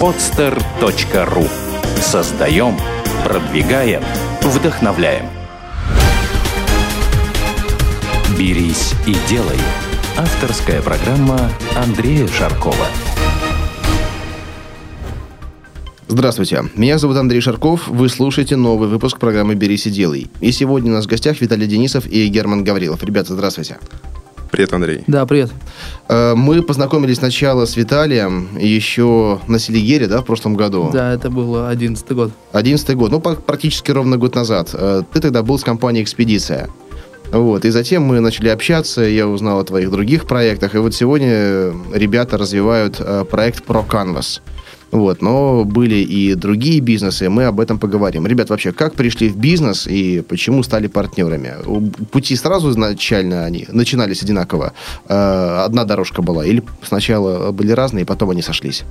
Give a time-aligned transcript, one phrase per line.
[0.00, 1.48] podster.ru
[2.00, 2.76] Создаем,
[3.24, 4.02] продвигаем,
[4.42, 5.26] вдохновляем.
[8.38, 9.58] «Берись и делай»–
[10.16, 12.86] авторская программа Андрея Шаркова.
[16.08, 20.28] Здравствуйте, меня зовут Андрей Шарков, вы слушаете новый выпуск программы «Берись и делай».
[20.40, 23.02] И сегодня у нас в гостях Виталий Денисов и Герман Гаврилов.
[23.02, 23.78] Ребята, здравствуйте.
[24.54, 25.02] Привет, Андрей.
[25.08, 25.50] Да, привет.
[26.08, 30.90] Э, мы познакомились сначала с Виталием еще на Селигере, да, в прошлом году.
[30.92, 32.30] Да, это был одиннадцатый год.
[32.52, 34.70] Одиннадцатый год, ну, практически ровно год назад.
[34.72, 36.70] Э, ты тогда был с компанией «Экспедиция».
[37.32, 37.64] Вот.
[37.64, 40.76] И затем мы начали общаться, я узнал о твоих других проектах.
[40.76, 44.40] И вот сегодня ребята развивают э, проект Pro Canvas.
[44.90, 48.26] Вот, но были и другие бизнесы, мы об этом поговорим.
[48.26, 51.54] Ребят, вообще, как пришли в бизнес и почему стали партнерами?
[52.10, 54.72] Пути сразу изначально они начинались одинаково?
[55.08, 56.44] Э, одна дорожка была?
[56.46, 58.84] Или сначала были разные, и потом они сошлись?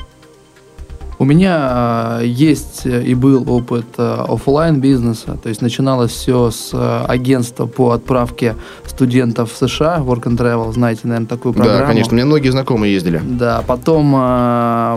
[1.19, 6.71] У меня э, есть и был опыт э, офлайн бизнеса, то есть начиналось все с
[6.73, 8.55] э, агентства по отправке
[8.85, 11.79] студентов в США, Work and Travel, знаете, наверное, такую программу.
[11.79, 13.21] Да, конечно, мне многие знакомые ездили.
[13.23, 14.11] Да, потом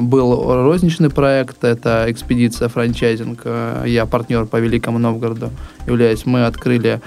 [0.08, 3.45] был розничный проект, это экспедиция франчайзинг,
[3.86, 5.51] я партнер по Великому Новгороду
[5.86, 6.27] являюсь.
[6.27, 7.01] Мы открыли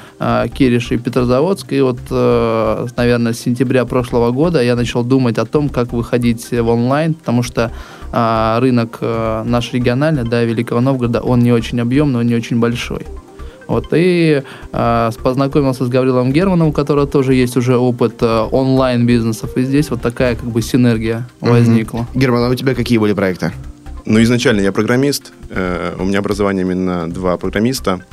[0.54, 5.70] Кириш и Петрозаводск, и вот, наверное, с сентября прошлого года я начал думать о том,
[5.70, 7.72] как выходить в онлайн, потому что
[8.12, 12.60] а, рынок а, наш региональный, да, Великого Новгорода, он не очень объемный, он не очень
[12.60, 13.06] большой.
[13.70, 14.42] Вот, и
[14.74, 19.92] э, познакомился с Гаврилом Германом, у которого тоже есть уже опыт э, онлайн-бизнесов, и здесь
[19.92, 21.52] вот такая как бы синергия угу.
[21.52, 22.08] возникла.
[22.16, 23.52] Герман, а у тебя какие были проекты?
[24.06, 28.04] Ну, изначально я программист, э, у меня образование именно два программиста,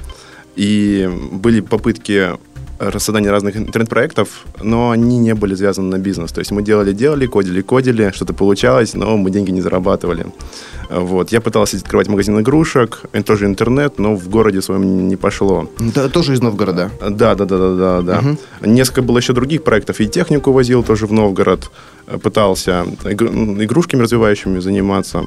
[0.57, 2.33] и были попытки
[2.79, 6.33] создание разных интернет-проектов, но они не были связаны на бизнес.
[6.33, 10.27] То есть мы делали-делали, кодили-кодили, что-то получалось, но мы деньги не зарабатывали.
[10.91, 11.33] Вот.
[11.33, 15.69] Я пытался открывать магазин игрушек, тоже интернет, но в городе своем не пошло.
[15.79, 16.91] Это тоже из Новгорода?
[17.01, 18.01] Да, да, да, да, да.
[18.03, 18.19] да.
[18.19, 18.71] Угу.
[18.71, 20.01] Несколько было еще других проектов.
[20.01, 21.71] И технику возил тоже в Новгород.
[22.23, 25.27] Пытался игрушками развивающими заниматься.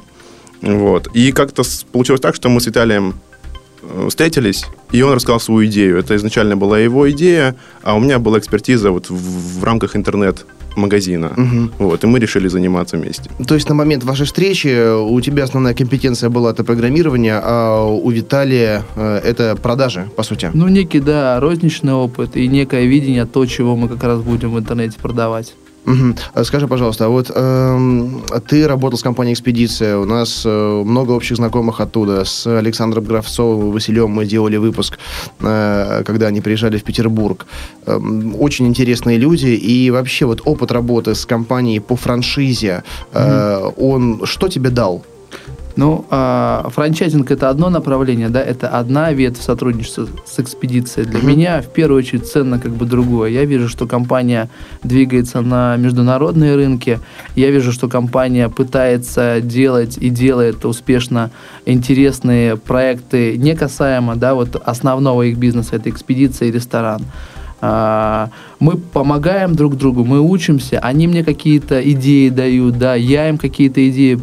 [0.62, 1.08] Вот.
[1.14, 1.62] И как-то
[1.92, 3.29] получилось так, что мы с Виталием Э,
[4.08, 5.98] встретились, и он рассказал свою идею.
[5.98, 10.46] Это изначально была его идея, а у меня была экспертиза вот в, в рамках интернет
[10.76, 11.32] магазина.
[11.36, 11.70] Угу.
[11.78, 13.30] Вот, и мы решили заниматься вместе.
[13.46, 18.10] То есть на момент вашей встречи у тебя основная компетенция была это программирование, а у
[18.10, 20.50] Виталия э, это продажи, по сути?
[20.54, 24.58] Ну, некий, да, розничный опыт и некое видение то, чего мы как раз будем в
[24.58, 25.54] интернете продавать.
[25.86, 26.44] Угу.
[26.44, 28.08] Скажи, пожалуйста, а вот э,
[28.48, 32.24] ты работал с компанией «Экспедиция», у нас э, много общих знакомых оттуда.
[32.24, 34.98] С Александром Графцовым, Василем мы делали выпуск,
[35.40, 37.46] э, когда они приезжали в Петербург.
[37.86, 37.98] Э,
[38.38, 43.92] очень интересные люди, и вообще вот опыт работы с компанией по франшизе, э, угу.
[43.92, 45.02] он что тебе дал?
[45.76, 51.06] Ну, э, франчайзинг это одно направление, да, это одна ветвь сотрудничества с экспедицией.
[51.06, 53.30] Для меня в первую очередь ценно как бы другое.
[53.30, 54.48] Я вижу, что компания
[54.82, 56.98] двигается на международные рынки.
[57.36, 61.30] Я вижу, что компания пытается делать и делает успешно
[61.66, 67.02] интересные проекты, не касаемо, да, вот основного их бизнеса, это экспедиция и ресторан.
[67.60, 73.38] А, мы помогаем друг другу, мы учимся, они мне какие-то идеи дают, да, я им
[73.38, 74.18] какие-то идеи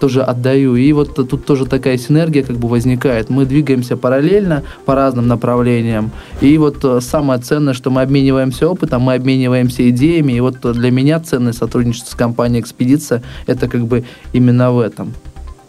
[0.00, 0.76] тоже отдаю.
[0.76, 3.30] И вот тут тоже такая синергия как бы возникает.
[3.30, 6.10] Мы двигаемся параллельно по разным направлениям.
[6.40, 10.34] И вот э, самое ценное, что мы обмениваемся опытом, мы обмениваемся идеями.
[10.34, 15.14] И вот для меня ценное сотрудничество с компанией «Экспедиция» это как бы именно в этом.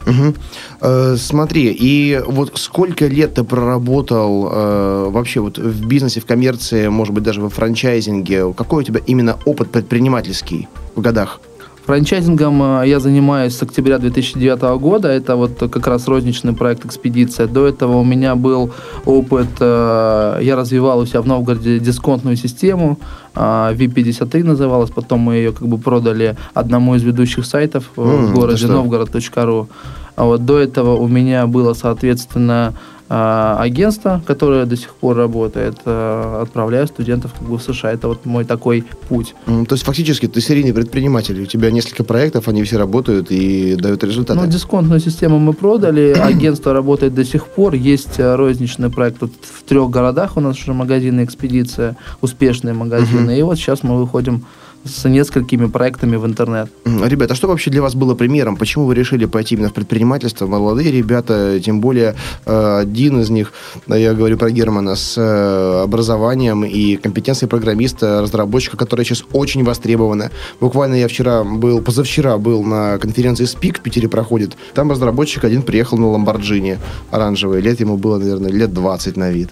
[0.08, 0.34] Угу.
[0.82, 6.88] Э, смотри, и вот сколько лет ты проработал э, вообще вот в бизнесе, в коммерции,
[6.88, 8.54] может быть, даже во франчайзинге?
[8.54, 11.42] Какой у тебя именно опыт предпринимательский в годах?
[11.88, 15.08] Франчайзингом э, я занимаюсь с октября 2009 года.
[15.08, 17.48] Это вот как раз розничный проект «Экспедиция».
[17.48, 18.72] До этого у меня был
[19.06, 23.00] опыт, э, я развивал у себя в Новгороде дисконтную систему,
[23.36, 28.34] V53 э, называлась, потом мы ее как бы продали одному из ведущих сайтов mm, в
[28.34, 29.70] городе новгород.ру.
[30.18, 32.74] А вот до этого у меня было, соответственно,
[33.10, 37.92] а, агентство, которое до сих пор работает, а, отправляю студентов как бы в США.
[37.92, 39.34] Это вот мой такой путь.
[39.46, 41.42] То есть фактически ты серийный предприниматель.
[41.42, 44.40] У тебя несколько проектов, они все работают и дают результаты.
[44.40, 47.76] Ну, дисконтную систему мы продали, агентство работает до сих пор.
[47.76, 53.38] Есть э, розничный проект вот в трех городах у нас уже магазины «Экспедиция», успешные магазины.
[53.40, 54.46] И вот сейчас мы выходим
[54.84, 56.70] с несколькими проектами в интернет.
[56.86, 58.58] Ребята, а что вообще для вас было примером?
[58.58, 60.48] Почему вы решили пойти именно в предпринимательство?
[60.48, 62.16] Молодые ребята, тем более
[62.46, 63.54] э, один из них,
[63.88, 70.32] я говорю про Германа, с э, образованием и компетенцией программиста, разработчика, которая сейчас очень востребована.
[70.60, 74.58] Буквально я вчера был, позавчера был на конференции СПИК в Питере проходит.
[74.74, 76.80] Там разработчик один приехал на Ламборджини
[77.12, 77.62] оранжевый.
[77.62, 79.50] Лет ему было, наверное, лет 20 на вид.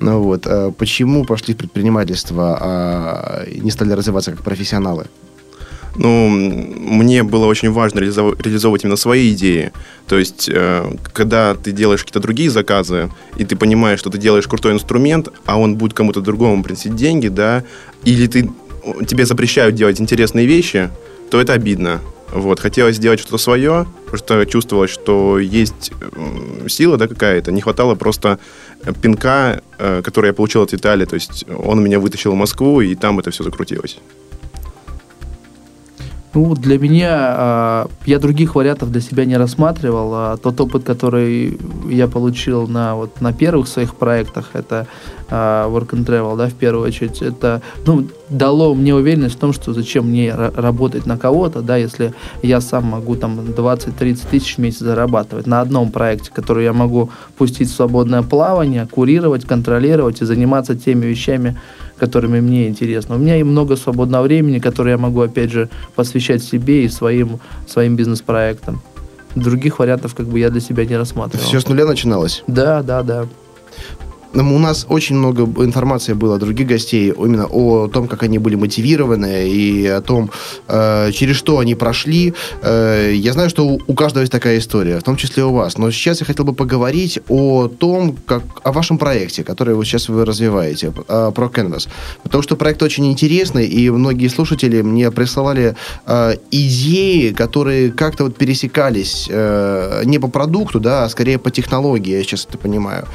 [0.00, 0.46] Ну вот.
[0.46, 5.06] Э, почему пошли в предпринимательство, а не стали развиваться как профессионалы?
[5.96, 9.72] ну, мне было очень важно реализовывать именно свои идеи.
[10.06, 14.46] То есть, э, когда ты делаешь какие-то другие заказы, и ты понимаешь, что ты делаешь
[14.46, 17.64] крутой инструмент, а он будет кому-то другому приносить деньги, да,
[18.04, 18.48] или ты,
[19.08, 20.88] тебе запрещают делать интересные вещи,
[21.30, 22.00] то это обидно.
[22.32, 25.92] Вот, хотелось сделать что-то свое, потому что чувствовалось, что есть
[26.68, 27.50] сила да, какая-то.
[27.50, 28.38] Не хватало просто
[29.02, 31.06] пинка, э, который я получил от Виталия.
[31.06, 33.98] То есть он меня вытащил в Москву, и там это все закрутилось.
[36.34, 40.10] Ну, для меня, а, я других вариантов для себя не рассматривал.
[40.14, 41.58] А тот опыт, который
[41.88, 44.86] я получил на, вот, на первых своих проектах, это
[45.30, 49.72] Work and Travel, да, в первую очередь, это, ну, дало мне уверенность в том, что
[49.74, 54.78] зачем мне работать на кого-то, да, если я сам могу там 20-30 тысяч в месяц
[54.78, 60.74] зарабатывать на одном проекте, который я могу пустить в свободное плавание, курировать, контролировать и заниматься
[60.74, 61.58] теми вещами,
[61.98, 63.16] которыми мне интересно.
[63.16, 67.40] У меня и много свободного времени, которое я могу, опять же, посвящать себе и своим,
[67.66, 68.80] своим бизнес-проектам.
[69.34, 71.44] Других вариантов как бы я для себя не рассматривал.
[71.44, 72.42] Все с нуля начиналось?
[72.46, 73.26] Да, да, да.
[74.34, 78.56] У нас очень много информации было от других гостей именно о том, как они были
[78.56, 80.30] мотивированы и о том,
[80.68, 82.34] э, через что они прошли.
[82.62, 85.78] Э, я знаю, что у, каждого есть такая история, в том числе у вас.
[85.78, 90.10] Но сейчас я хотел бы поговорить о том, как о вашем проекте, который вот сейчас
[90.10, 91.88] вы развиваете, э, про Canvas.
[92.22, 95.74] Потому что проект очень интересный, и многие слушатели мне присылали
[96.50, 102.46] идеи, которые как-то вот пересекались не по продукту, да, а скорее по технологии, я сейчас
[102.46, 103.06] это понимаю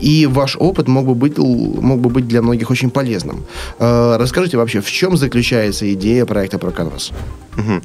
[0.00, 3.44] и ваш опыт мог бы быть, мог бы быть для многих очень полезным.
[3.78, 7.12] Э, расскажите вообще, в чем заключается идея проекта про Canvas?
[7.58, 7.82] Угу.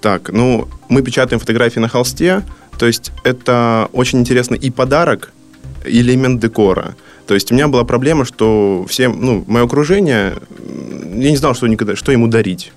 [0.00, 2.42] Так, ну, мы печатаем фотографии на холсте,
[2.78, 5.32] то есть это очень интересный и подарок,
[5.86, 6.94] и элемент декора.
[7.26, 10.34] То есть у меня была проблема, что всем, ну, мое окружение,
[11.14, 12.72] я не знал, что, никогда, что ему дарить.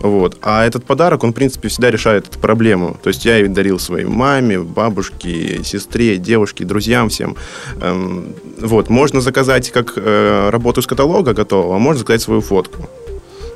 [0.00, 0.38] Вот.
[0.42, 2.96] А этот подарок, он, в принципе, всегда решает эту проблему.
[3.02, 7.36] То есть я дарил своей маме, бабушке, сестре, девушке, друзьям всем.
[7.80, 8.90] Эм, вот.
[8.90, 12.88] Можно заказать как э, работу из каталога готового, а можно заказать свою фотку.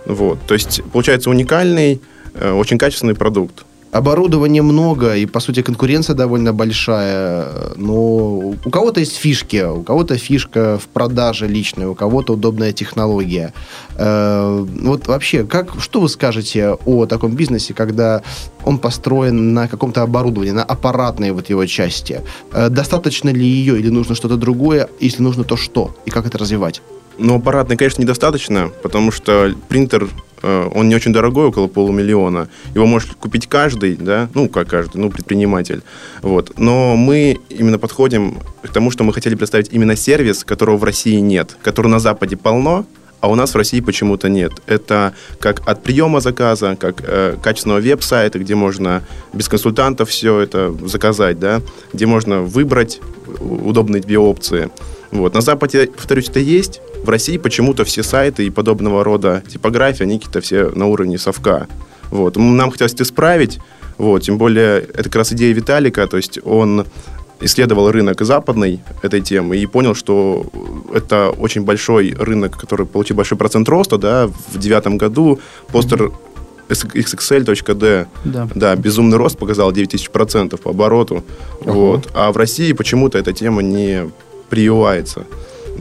[0.07, 0.39] Вот.
[0.47, 2.01] То есть получается уникальный,
[2.35, 3.65] э, очень качественный продукт.
[3.93, 7.47] Оборудования много, и, по сути, конкуренция довольно большая.
[7.77, 13.53] Но у кого-то есть фишки, у кого-то фишка в продаже личной, у кого-то удобная технология.
[13.97, 18.23] Э, вот вообще, как, что вы скажете о таком бизнесе, когда
[18.65, 22.23] он построен на каком-то оборудовании, на аппаратной вот его части?
[22.53, 24.89] Э, достаточно ли ее или нужно что-то другое?
[25.01, 25.95] Если нужно, то что?
[26.07, 26.81] И как это развивать?
[27.19, 30.09] Ну, аппаратной, конечно, недостаточно, потому что принтер
[30.43, 32.49] Э, он не очень дорогой, около полумиллиона.
[32.75, 35.83] Его может купить каждый, да, ну, как каждый, ну, предприниматель.
[36.21, 36.59] Вот.
[36.59, 41.17] Но мы именно подходим к тому, что мы хотели представить именно сервис, которого в России
[41.21, 42.85] нет, который на Западе полно,
[43.21, 44.53] а у нас в России почему-то нет.
[44.67, 50.75] Это как от приема заказа, как э, качественного веб-сайта, где можно без консультантов все это
[50.89, 51.63] заказать, да,
[51.93, 53.01] где можно выбрать
[53.41, 54.71] удобные тебе опции.
[55.13, 55.35] Вот.
[55.35, 60.19] На Западе, повторюсь, это есть, в России почему-то все сайты и подобного рода типографии, они
[60.19, 61.67] какие-то все на уровне совка.
[62.11, 62.37] Вот.
[62.37, 63.59] Нам хотелось это исправить,
[63.99, 66.87] вот, тем более, это как раз идея Виталика, то есть он
[67.41, 70.47] исследовал рынок западной этой темы и понял, что
[70.95, 76.13] это очень большой рынок, который получил большой процент роста, да, в девятом году постер
[76.69, 78.49] xxl.d, да.
[78.55, 81.25] да, безумный рост показал 9000% по обороту,
[81.61, 81.73] uh-huh.
[81.73, 84.11] вот, а в России почему-то эта тема не
[84.49, 85.27] прививается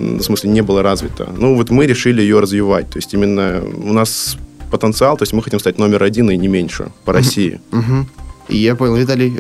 [0.02, 1.30] в смысле, не было развито.
[1.38, 2.90] Ну, вот мы решили ее развивать.
[2.90, 4.38] То есть именно у нас
[4.72, 7.60] потенциал, то есть мы хотим стать номер один и не меньше по России.
[7.72, 8.08] Угу.
[8.50, 9.34] Я понял, Виталий,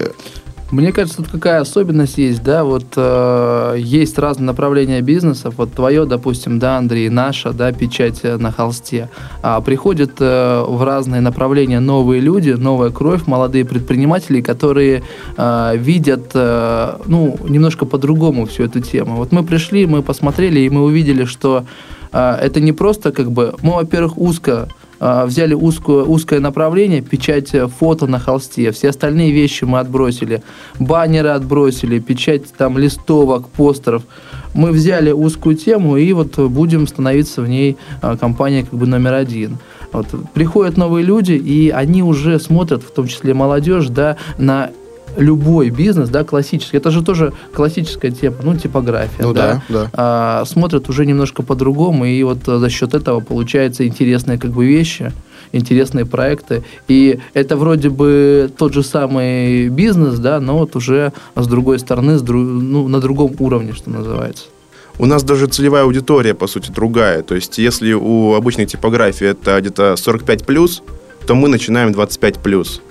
[0.72, 6.06] мне кажется, тут какая особенность есть, да, вот э, есть разные направления бизнеса, вот твое,
[6.06, 9.10] допустим, да, Андрей, наша, да, печать на холсте,
[9.42, 15.04] а приходят э, в разные направления новые люди, новая кровь, молодые предприниматели, которые
[15.38, 19.16] э, видят, э, ну, немножко по-другому всю эту тему.
[19.18, 21.66] Вот мы пришли, мы посмотрели, и мы увидели, что
[22.14, 24.70] э, это не просто как бы, мы, во-первых, узко
[25.26, 30.44] взяли узкую, узкое направление, печать э, фото на холсте, все остальные вещи мы отбросили,
[30.80, 34.04] баннеры отбросили, печать там листовок, постеров.
[34.54, 39.14] Мы взяли узкую тему и вот будем становиться в ней а, компания как бы номер
[39.14, 39.58] один.
[39.92, 44.70] Вот, приходят новые люди, и они уже смотрят, в том числе молодежь, да, на
[45.18, 49.90] любой бизнес, да, классический, это же тоже классическая тема, ну, типография, Ну да, да, да.
[49.94, 54.66] А, смотрят уже немножко по-другому, и вот э, за счет этого получаются интересные как бы
[54.66, 55.12] вещи,
[55.52, 61.48] интересные проекты, и это вроде бы тот же самый бизнес, да, но вот уже с
[61.48, 64.46] другой стороны, с дру- ну, на другом уровне, что называется.
[65.00, 67.24] У нас даже целевая аудитория, по сути, другая.
[67.24, 70.82] То есть, если у обычной типографии это где-то 45+,
[71.26, 72.82] то мы начинаем 25+.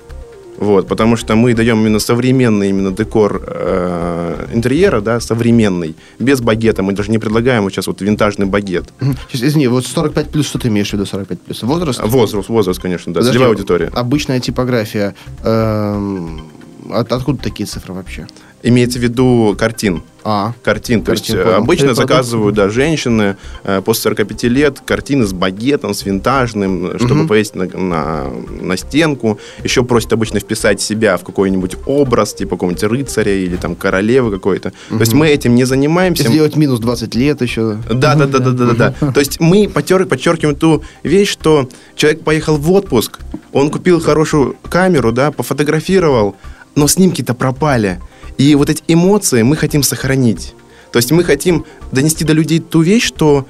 [0.60, 6.82] Вот, потому что мы даем именно современный именно декор э, интерьера, да, современный, без багета.
[6.82, 8.92] Мы даже не предлагаем вот сейчас вот винтажный багет.
[9.32, 11.62] Извини, вот 45 плюс, что ты имеешь в виду 45 плюс?
[11.62, 12.00] Возраст?
[12.04, 13.90] Возраст, возраст, конечно, да, Подожди, целевая аудитория.
[13.94, 15.14] Обычная типография.
[15.42, 16.42] эм,
[16.92, 18.26] от- откуда такие цифры вообще?
[18.62, 20.02] Имеется в виду картин.
[20.22, 21.02] А, Картин.
[21.02, 21.56] То есть Картин, э, понял.
[21.62, 27.20] обычно заказывают, да, женщины э, после 45 лет картины с багетом, с винтажным, э, чтобы
[27.20, 27.28] Мгм.
[27.28, 28.24] повесить на, на,
[28.60, 29.38] на стенку.
[29.64, 34.72] Еще просят обычно вписать себя в какой-нибудь образ, типа какого-нибудь рыцаря или там королевы какой-то.
[34.90, 36.24] То есть мы этим не занимаемся.
[36.28, 37.78] сделать минус 20 лет еще.
[37.90, 39.12] Да, да, да, да, да, да, да.
[39.12, 41.66] То есть мы потер- подчеркиваем ту вещь, что
[41.96, 43.20] человек поехал в отпуск,
[43.54, 46.36] он купил хорошую камеру, да, пофотографировал,
[46.74, 48.00] но снимки-то пропали.
[48.38, 50.54] И вот эти эмоции мы хотим сохранить.
[50.92, 53.46] То есть мы хотим донести до людей ту вещь, что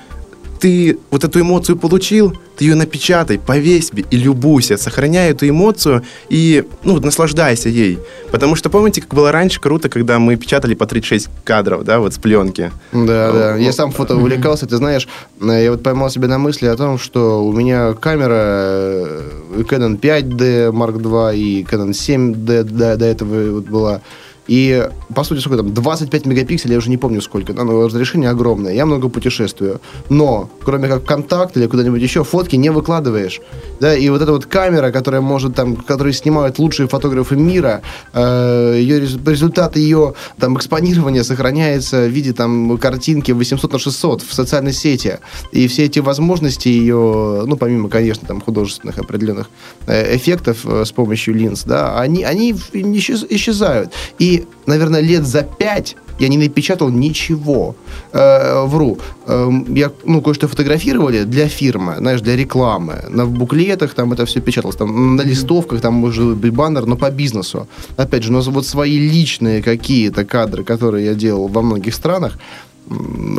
[0.61, 6.05] ты вот эту эмоцию получил, ты ее напечатай, повесь себе и любуйся, сохраняй эту эмоцию
[6.29, 7.99] и, ну, наслаждайся ей.
[8.31, 12.13] Потому что помните, как было раньше круто, когда мы печатали по 36 кадров, да, вот
[12.13, 12.71] с пленки.
[12.93, 13.57] Да, да.
[13.57, 14.67] Я сам фото увлекался.
[14.67, 15.09] Ты знаешь,
[15.41, 19.31] я вот поймал себя на мысли о том, что у меня камера э,
[19.69, 24.03] Canon 5D Mark II и Canon 7D до, до этого вот была.
[24.51, 28.75] И, по сути, сколько там, 25 мегапикселей, я уже не помню сколько, но разрешение огромное,
[28.75, 29.81] я много путешествую.
[30.09, 33.41] Но, кроме как контакт или куда-нибудь еще, фотки не выкладываешь.
[33.79, 38.75] Да, и вот эта вот камера, которая может там, которые снимают лучшие фотографы мира, э,
[38.81, 44.35] ее, рез- результат ее там экспонирования сохраняется в виде там картинки 800 на 600 в
[44.35, 45.21] социальной сети.
[45.53, 49.49] И все эти возможности ее, ну, помимо, конечно, там художественных определенных
[49.87, 53.93] э, эффектов э, с помощью линз, да, они, они исчез- исчезают.
[54.19, 57.75] И, наверное, лет за пять я не напечатал ничего.
[58.13, 58.99] Э, вру.
[59.27, 63.05] Эм, я, ну, кое-что фотографировали для фирмы, знаешь, для рекламы.
[63.09, 64.77] На буклетах там это все печаталось.
[64.77, 67.67] Там, на листовках там может быть баннер, но по бизнесу.
[67.97, 72.39] Опять же, но вот свои личные какие-то кадры, которые я делал во многих странах,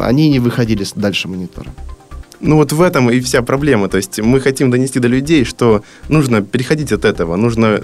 [0.01, 1.71] они не выходили дальше монитора.
[2.39, 3.87] Ну вот в этом и вся проблема.
[3.87, 7.81] То есть мы хотим донести до людей, что нужно переходить от этого, нужно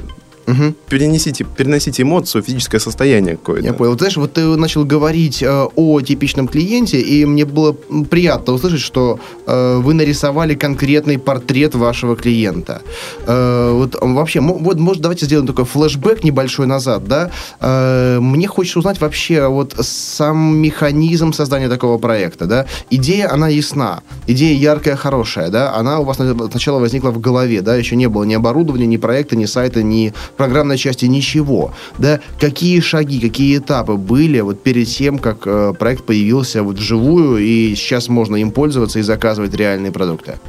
[0.48, 0.76] Мгм.
[0.90, 3.68] перенесите, переносить эмоцию, физическое состояние какое-то.
[3.68, 3.98] Я понял.
[3.98, 7.74] Знаешь, вот ты начал говорить э, о типичном клиенте, и мне было
[8.10, 12.82] приятно услышать, что э, вы нарисовали конкретный портрет вашего клиента.
[13.26, 17.30] Э, вот вообще, вот, может, давайте сделаем такой флешбэк небольшой назад, да?
[17.60, 22.66] Э, мне хочется узнать вообще вот сам механизм создания такого проекта, да?
[22.90, 25.76] Идея, она ясна, идея яркая, хорошая, да?
[25.76, 27.76] Она у вас на- сначала возникла в голове, да?
[27.76, 32.20] Еще не было ни оборудования, ни проекта, ни сайта, ни программной части, ничего, да?
[32.40, 37.76] Какие шаги, какие этапы были вот перед тем, как э, проект появился вот вживую, и
[37.76, 40.40] сейчас можно им пользоваться и заказывать реальные продукты?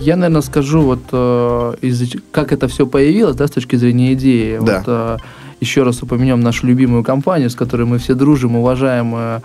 [0.00, 4.58] Я, наверное, скажу, вот э, из как это все появилось, да, с точки зрения идеи.
[4.62, 4.78] Да.
[4.78, 5.16] Вот, э,
[5.60, 9.40] еще раз упомянем нашу любимую компанию, с которой мы все дружим, уважаем э,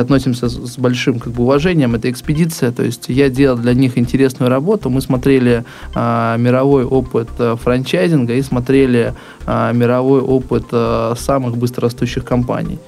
[0.00, 1.94] относимся с, с большим как бы, уважением.
[1.94, 2.72] Это экспедиция.
[2.72, 4.90] То есть я делал для них интересную работу.
[4.90, 5.64] Мы смотрели
[5.94, 9.14] э, мировой опыт э, франчайзинга и смотрели
[9.46, 12.78] э, мировой опыт э, самых быстрорастущих компаний.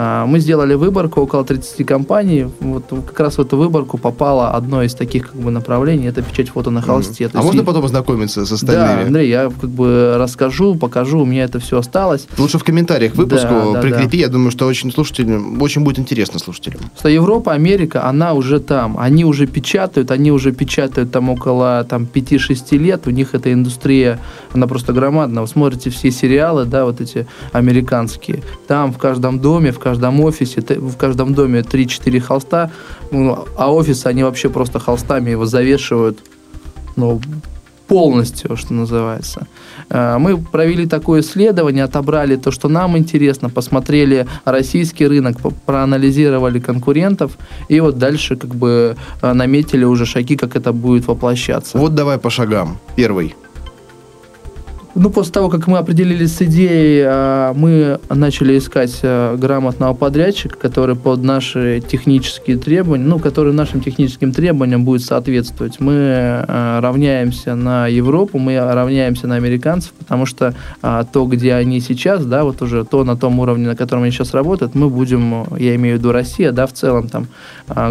[0.00, 2.46] Э, мы сделали выборку около 30 компаний.
[2.60, 6.06] Вот как раз в эту выборку попало одно из таких как бы направлений.
[6.06, 7.28] Это печать фото на холсте.
[7.28, 9.06] То А есть можно и- потом ознакомиться с да, остальными?
[9.08, 12.26] Андрей, я как бы расскажу, покажу, у меня это все осталось.
[12.38, 14.16] Лучше в комментариях к выпуску Да, да, прикрепи.
[14.16, 16.80] Я думаю, что очень слушателям, очень будет интересно слушателям.
[16.98, 18.96] Что Европа, Америка, она уже там.
[18.98, 23.06] Они уже печатают, они уже печатают там около там, 5-6 лет.
[23.06, 24.18] У них эта индустрия,
[24.54, 25.42] она просто громадна.
[25.42, 28.42] Вы смотрите все сериалы, да, вот эти американские.
[28.66, 29.89] Там в каждом доме, в каждом
[30.24, 32.70] офисе, т- в каждом доме 3-4 холста.
[33.12, 36.18] Ну, а офисы, они вообще просто холстами его завешивают.
[36.96, 37.20] Ну,
[37.88, 39.46] полностью, что называется.
[39.90, 47.30] Э, Мы провели такое исследование, отобрали то, что нам интересно, посмотрели российский рынок, проанализировали конкурентов,
[47.70, 51.78] и вот дальше как бы э, наметили уже шаги, как это будет воплощаться.
[51.78, 52.78] Вот давай по шагам.
[52.96, 53.34] Первый.
[54.96, 60.56] Ну, после того, как мы определились с идеей, а, мы начали искать а, грамотного подрядчика,
[60.56, 65.78] который под наши технические требования, ну, который нашим техническим требованиям будет соответствовать.
[65.78, 72.24] Мы а, равняемся на Европу, мы равняемся на американцев, потому что то, где они сейчас,
[72.24, 75.76] да, вот уже то на том уровне, на котором они сейчас работают, мы будем, я
[75.76, 77.28] имею в виду Россия, да, в целом там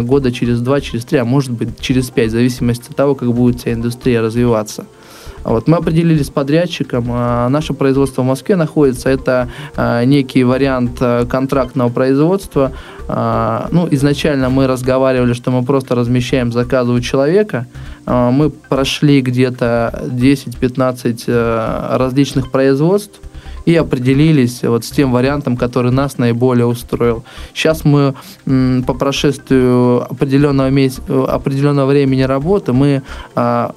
[0.02, 3.32] года через два, через три, а может быть через пять, в зависимости от того, как
[3.32, 4.84] будет вся индустрия развиваться.
[5.44, 7.06] Вот, мы определились с подрядчиком.
[7.08, 9.08] А, наше производство в Москве находится.
[9.08, 12.72] Это а, некий вариант а, контрактного производства.
[13.08, 17.66] Ну, изначально мы разговаривали, что мы просто размещаем заказы у человека.
[18.06, 23.20] Мы прошли где-то 10-15 различных производств
[23.64, 27.24] и определились вот с тем вариантом, который нас наиболее устроил.
[27.52, 33.02] Сейчас мы по прошествию определенного, месяца, определенного времени работы мы
[33.34, 33.74] а,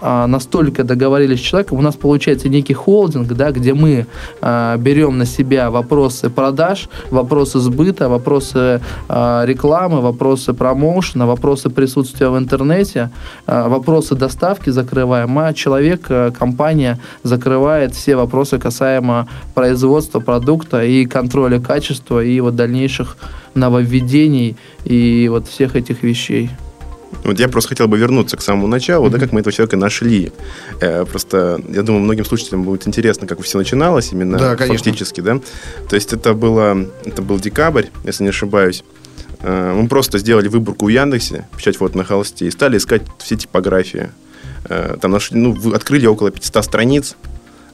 [0.00, 4.06] настолько договорились с человеком, у нас получается некий холдинг, да, где мы
[4.40, 12.28] а, берем на себя вопросы продаж, вопросы сбыта, вопросы а, рекламы, вопросы промоушена, вопросы присутствия
[12.28, 13.10] в интернете,
[13.46, 21.06] а, вопросы доставки закрываем, а человек, а, компания закрывает все вопросы касаемо производства продукта и
[21.06, 23.16] контроля качества и вот дальнейших
[23.54, 26.50] нововведений и вот всех этих вещей.
[27.24, 29.10] Вот я просто хотел бы вернуться к самому началу, mm-hmm.
[29.10, 30.32] да, как мы этого человека нашли.
[30.80, 35.40] Э, просто, я думаю, многим слушателям будет интересно, как все начиналось именно да, фактически, да.
[35.88, 38.84] То есть это было, это был декабрь, если не ошибаюсь.
[39.40, 43.36] Э, мы просто сделали выборку в Яндексе, печать вот на холсте, и стали искать все
[43.36, 44.10] типографии.
[44.68, 47.16] Э, там нашли, ну, открыли около 500 страниц,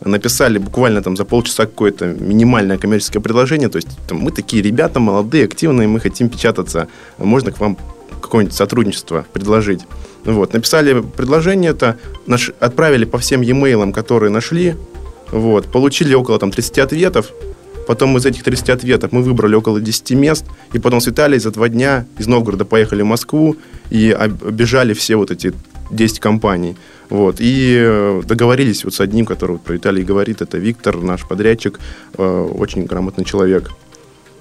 [0.04, 5.00] написали буквально там за полчаса какое-то минимальное коммерческое предложение, то есть там, мы такие ребята
[5.00, 7.78] молодые, активные, мы хотим печататься, можно к вам
[8.25, 9.83] какое-нибудь сотрудничество предложить.
[10.25, 10.52] Вот.
[10.52, 14.75] Написали предложение это, наш, отправили по всем e-mail, которые нашли,
[15.31, 17.33] вот, получили около там, 30 ответов,
[17.87, 21.50] Потом из этих 30 ответов мы выбрали около 10 мест, и потом с Виталией за
[21.50, 23.57] два дня из Новгорода поехали в Москву
[23.90, 25.52] и обижали все вот эти
[25.90, 26.76] 10 компаний.
[27.11, 31.28] Вот, и э, договорились вот с одним, который вот про Виталий говорит, это Виктор, наш
[31.28, 31.78] подрядчик,
[32.16, 33.71] э, очень грамотный человек.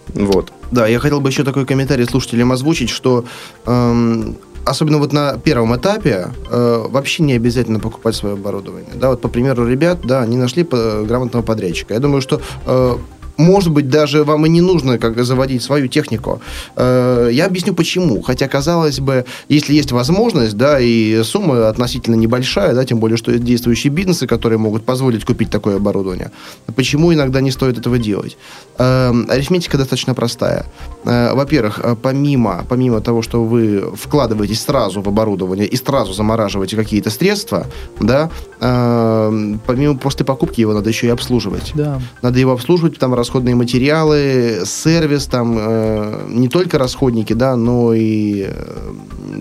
[0.07, 0.51] Вот.
[0.71, 3.25] Да, я хотел бы еще такой комментарий слушателям озвучить, что
[3.65, 8.91] эм, особенно вот на первом этапе э, вообще не обязательно покупать свое оборудование.
[8.95, 11.93] Да, вот по примеру ребят, да, они нашли грамотного подрядчика.
[11.93, 12.97] Я думаю, что э,
[13.37, 16.41] может быть, даже вам и не нужно как заводить свою технику.
[16.75, 18.21] Э, я объясню почему.
[18.21, 23.31] Хотя, казалось бы, если есть возможность, да, и сумма относительно небольшая, да, тем более, что
[23.31, 26.31] есть действующие бизнесы, которые могут позволить купить такое оборудование,
[26.75, 28.37] почему иногда не стоит этого делать?
[28.77, 30.65] Э, арифметика достаточно простая.
[31.05, 37.09] Э, во-первых, помимо, помимо того, что вы вкладываетесь сразу в оборудование и сразу замораживаете какие-то
[37.09, 37.65] средства,
[37.99, 41.71] да, помимо после покупки его надо еще и обслуживать.
[41.75, 42.01] Да.
[42.21, 48.47] Надо его обслуживать, там расходные материалы, сервис, там э, не только расходники, да, но и
[48.49, 48.93] э,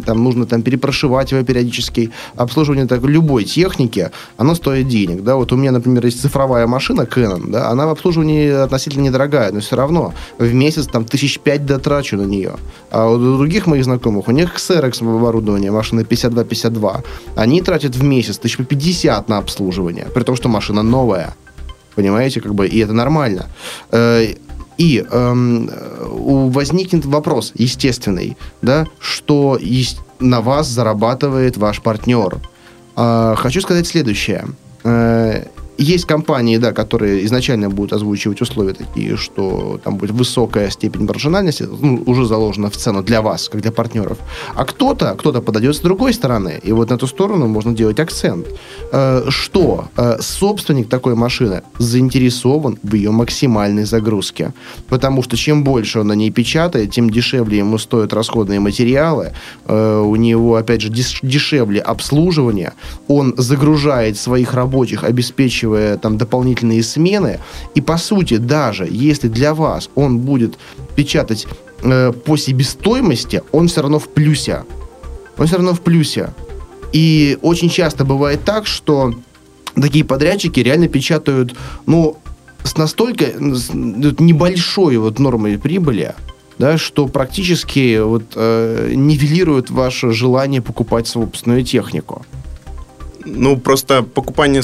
[0.07, 2.13] там нужно там перепрошивать его периодически.
[2.37, 5.35] Обслуживание так, любой техники, оно стоит денег, да.
[5.35, 9.59] Вот у меня, например, есть цифровая машина Canon, да, она в обслуживании относительно недорогая, но
[9.59, 12.53] все равно в месяц там тысяч пять дотрачу на нее.
[12.93, 18.39] А у других моих знакомых, у них Xerox оборудование, машины 52-52, они тратят в месяц
[18.39, 21.35] тысяч по 50 на обслуживание, при том, что машина новая.
[21.95, 23.47] Понимаете, как бы, и это нормально.
[23.91, 24.35] Э,
[24.79, 25.71] и эм,
[26.51, 32.41] возникнет вопрос естественный, да, что есть, на вас зарабатывает ваш партнер.
[32.97, 34.47] Э, хочу сказать следующее.
[34.85, 35.45] Э,
[35.79, 41.67] есть компании, да, которые изначально будут озвучивать условия такие, что там будет высокая степень маржинальности,
[41.81, 44.19] ну, уже заложена в цену для вас, как для партнеров.
[44.55, 48.47] А кто-то, кто-то подойдет с другой стороны, и вот на ту сторону можно делать акцент,
[48.93, 54.53] э, что э, собственник такой машины заинтересован в ее максимальной загрузке,
[54.89, 59.33] потому что чем больше он на ней печатает, тем дешевле ему стоят расходные материалы,
[59.67, 60.91] э, у него, опять же,
[61.23, 62.73] дешевле обслуживание,
[63.09, 67.39] он загружает своих рабочих, обеспечивает оплачивая там дополнительные смены.
[67.75, 70.59] И по сути, даже если для вас он будет
[70.97, 71.47] печатать
[71.83, 74.65] э, по себестоимости, он все равно в плюсе.
[75.39, 76.31] Он все равно в плюсе.
[76.93, 79.15] И очень часто бывает так, что
[79.75, 81.55] такие подрядчики реально печатают,
[81.87, 82.17] ну,
[82.65, 86.15] с настолько с небольшой вот нормой прибыли,
[86.59, 92.25] да, что практически вот, э, нивелирует ваше желание покупать собственную технику.
[93.25, 94.63] Ну, просто покупание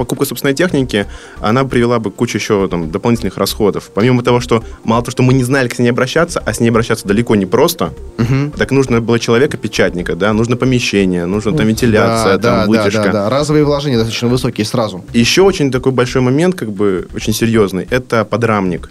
[0.00, 1.06] покупка собственной техники,
[1.40, 3.90] она привела бы к куче еще там, дополнительных расходов.
[3.94, 6.60] Помимо того, что мало того, что мы не знали, как с ней обращаться, а с
[6.60, 8.50] ней обращаться далеко не просто, Мгм.
[8.52, 13.02] так нужно было человека-печатника, да, нужно помещение, нужно там вентиляция, да, там да, вытяжка.
[13.04, 13.30] да, да.
[13.30, 15.04] Разовые вложения достаточно высокие сразу.
[15.12, 18.90] Еще очень такой большой момент, как бы очень серьезный, это подрамник.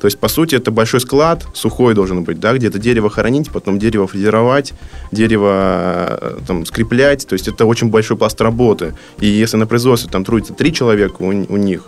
[0.00, 3.78] То есть, по сути, это большой склад, сухой должен быть, да, где-то дерево хоронить, потом
[3.78, 4.74] дерево фрезеровать,
[5.12, 7.26] дерево э, там, скреплять.
[7.26, 8.94] То есть, это очень большой пласт работы.
[9.20, 11.84] И если на производстве там трудится три человека у, у них,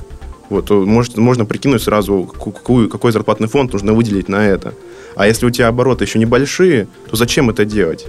[0.49, 4.73] вот, то может, можно прикинуть сразу, ку- какую, какой зарплатный фонд нужно выделить на это.
[5.15, 8.07] А если у тебя обороты еще небольшие, то зачем это делать?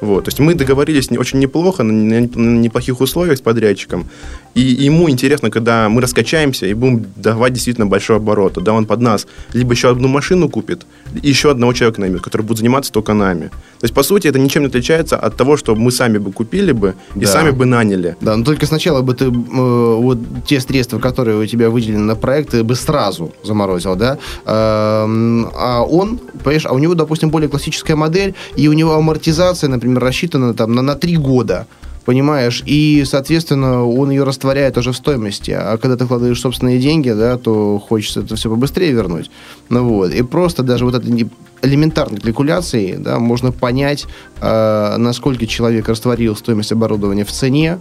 [0.00, 4.08] Вот, то есть мы договорились очень неплохо, на, на неплохих условиях с подрядчиком.
[4.54, 8.54] И ему интересно, когда мы раскачаемся и будем давать действительно большой оборот.
[8.54, 10.86] Тогда он под нас либо еще одну машину купит,
[11.22, 13.48] и еще одного человека наймет, который будет заниматься только нами.
[13.78, 16.72] То есть, по сути, это ничем не отличается от того, что мы сами бы купили
[16.72, 17.26] бы и Да.
[17.28, 18.16] сами бы наняли.
[18.20, 22.16] Да, но только сначала бы ты э, вот те средства, которые у тебя выделены на
[22.16, 24.18] проект, ты бы сразу заморозил, да?
[24.46, 29.68] Эм, А он, понимаешь, а у него, допустим, более классическая модель, и у него амортизация,
[29.70, 31.66] например, рассчитана там на, на 3 года.
[32.10, 35.52] Понимаешь, и, соответственно, он ее растворяет уже в стоимости.
[35.52, 39.30] А когда ты вкладываешь собственные деньги, да, то хочется это все побыстрее вернуть.
[39.68, 40.12] Ну вот.
[40.12, 41.30] И просто даже вот этой не-
[41.62, 44.06] элементарной калькуляцией, да, можно понять,
[44.40, 47.78] э, насколько человек растворил стоимость оборудования в цене,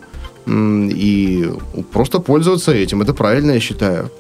[0.48, 1.52] и
[1.92, 3.02] просто пользоваться этим.
[3.02, 4.12] Это правильно, я считаю.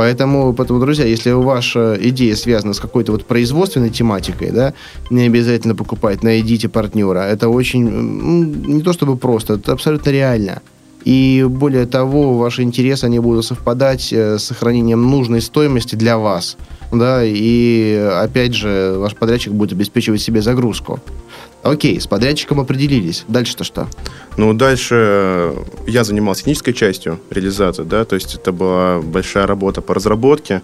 [0.00, 4.72] Поэтому, поэтому, друзья, если ваша идея связана с какой-то вот производственной тематикой, да,
[5.10, 7.18] не обязательно покупать, найдите партнера.
[7.18, 7.86] Это очень,
[8.66, 10.62] не то чтобы просто, это абсолютно реально.
[11.04, 16.56] И более того, ваши интересы, они будут совпадать э, с сохранением нужной стоимости для вас.
[16.90, 21.00] Да, и опять же, ваш подрядчик будет обеспечивать себе загрузку.
[21.62, 23.24] Окей, с подрядчиком определились.
[23.28, 23.88] Дальше-то что?
[24.36, 29.82] Ну, дальше э, я занимался технической частью реализации, да, то есть это была большая работа
[29.82, 30.62] по разработке,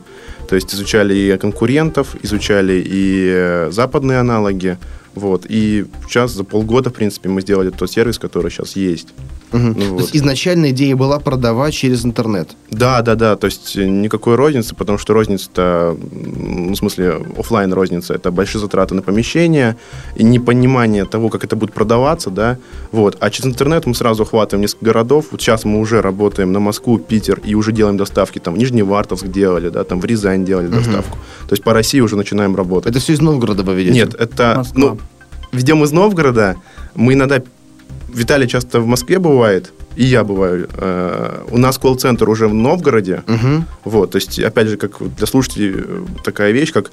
[0.49, 4.79] то есть изучали и конкурентов, изучали и э, западные аналоги,
[5.15, 9.09] вот, и сейчас за полгода, в принципе, мы сделали тот сервис, который сейчас есть.
[9.53, 9.75] Мгм.
[9.77, 10.01] Ну То вот.
[10.01, 12.51] есть изначально идея была продавать через интернет.
[12.71, 18.15] Да, да, да, то есть никакой розницы, потому что розница-то, ну, в смысле, оффлайн розница,
[18.15, 19.77] это большие затраты на помещение,
[20.17, 22.59] и непонимание того, как это будет продаваться, да,
[22.93, 23.17] вот.
[23.21, 26.99] А через интернет мы сразу охватываем несколько городов, вот сейчас мы уже работаем на Москву,
[26.99, 31.19] Питер, и уже делаем доставки, там, в Нижневартовск делали, да, там, в Рязань делали доставку,
[31.49, 32.91] то есть по России уже начинаем работать.
[32.91, 33.95] Это все из Новгорода вы ведете?
[33.95, 34.81] Нет, это, Москва.
[34.81, 34.99] ну,
[35.53, 36.57] ведем из Новгорода,
[36.95, 37.43] мы иногда,
[38.17, 40.69] Виталий часто в Москве бывает, и я бываю.
[40.79, 43.67] Э, у нас колл-центр уже в Новгороде, Мгм.
[43.85, 46.91] вот, то есть, опять же, как для слушателей э, такая вещь, как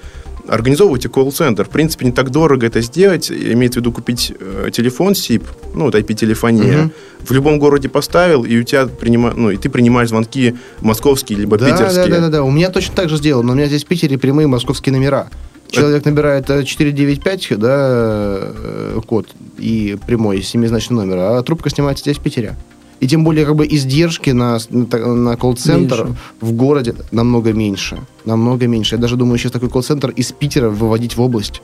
[0.49, 1.63] организовывайте колл-центр.
[1.63, 3.31] В принципе, не так дорого это сделать.
[3.31, 6.77] Имеется в виду купить э, телефон SIP, ну, вот IP-телефония.
[6.77, 6.91] Мгм.
[7.21, 9.31] В любом городе поставил, и у тебя принима...
[9.33, 12.05] ну, и ты принимаешь звонки московские либо Да, питерские.
[12.07, 12.43] да, да, да, да.
[12.43, 13.47] У меня точно так же сделано.
[13.47, 15.29] но У меня здесь в Питере прямые московские номера.
[15.73, 22.17] Человек набирает э, 495, да, э, код и прямой семизначный номер, а трубка снимается здесь
[22.17, 22.55] в Питере.
[22.99, 27.99] И тем более, как бы, издержки на, на, колл-центр в городе намного меньше.
[28.23, 28.95] Намного меньше.
[28.95, 31.63] Я даже думаю, сейчас такой колл-центр из Питера выводить в область.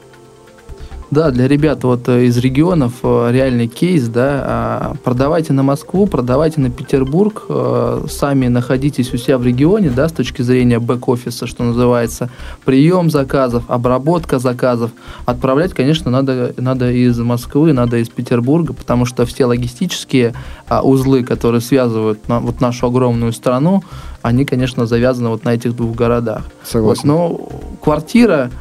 [1.11, 6.05] Да, для ребят вот э, из регионов э, реальный кейс, да, а, продавайте на Москву,
[6.05, 11.47] продавайте на Петербург, э, сами находитесь у себя в регионе, да, с точки зрения бэк-офиса,
[11.47, 12.29] что называется,
[12.63, 14.91] прием заказов, обработка заказов.
[15.25, 20.35] Отправлять, конечно, надо, надо из Москвы, надо из Петербурга, потому что все логистические
[20.67, 23.83] а, узлы, которые связывают вот нашу огромную страну,
[24.21, 26.43] они, конечно, завязаны вот на этих двух городах.
[26.63, 27.01] Согласен.
[27.01, 27.49] Вот, но
[27.81, 28.51] квартира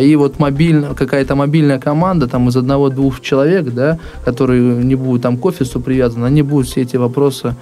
[0.00, 5.36] и вот мобиль, какая-то мобильная команда там из одного-двух человек, да, которые не будут там
[5.38, 7.54] к офису привязаны, они будут все эти вопросы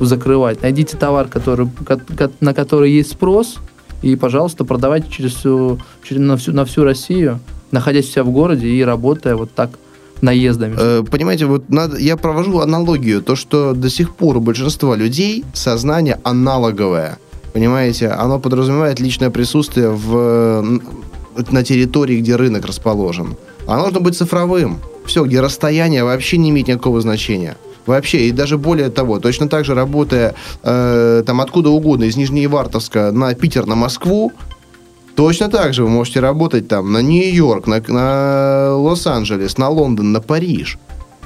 [0.00, 0.62] закрывать.
[0.62, 3.56] Найдите товар, который, ко- ко- на который есть спрос,
[4.02, 7.40] и, пожалуйста, продавайте через всю, через, на, всю, на всю Россию,
[7.72, 9.70] находясь у себя в городе и работая вот так
[10.20, 10.76] наездами.
[10.78, 15.44] Э, Понимаете, вот надо, я провожу аналогию, то, что до сих пор у большинства людей
[15.54, 17.18] сознание аналоговое.
[17.52, 20.80] Понимаете, оно подразумевает личное присутствие в,
[21.50, 23.36] на территории, где рынок расположен.
[23.66, 24.80] Оно должно быть цифровым.
[25.06, 27.56] Все, где расстояние вообще не имеет никакого значения.
[27.86, 33.12] Вообще, и даже более того, точно так же работая э, там откуда угодно, из Нижневартовска
[33.12, 34.32] на Питер, на Москву,
[35.18, 40.20] Точно так же вы можете работать там на Нью-Йорк, на, на Лос-Анджелес, на Лондон, на
[40.20, 40.78] Париж.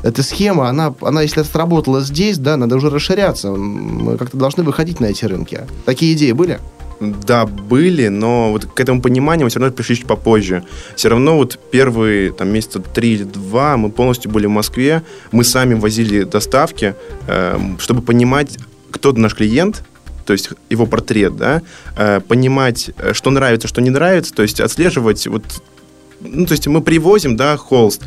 [0.03, 3.51] Эта схема, она, она, если сработала здесь, да, надо уже расширяться.
[3.53, 5.66] Мы как-то должны выходить на эти рынки.
[5.85, 6.59] Такие идеи были?
[7.03, 10.65] Да, были, но вот к этому пониманию мы все равно пришли чуть попозже.
[10.97, 15.45] Все равно вот первые там месяца три или два мы полностью были в Москве, мы
[15.45, 16.95] сами возили доставки,
[17.27, 18.59] э, чтобы понимать,
[18.91, 19.85] кто наш клиент,
[20.25, 21.62] то есть его портрет, да,
[21.97, 25.45] э, понимать, э, что нравится, что не нравится, то есть отслеживать вот
[26.24, 28.02] ну, то есть мы привозим, да, холст,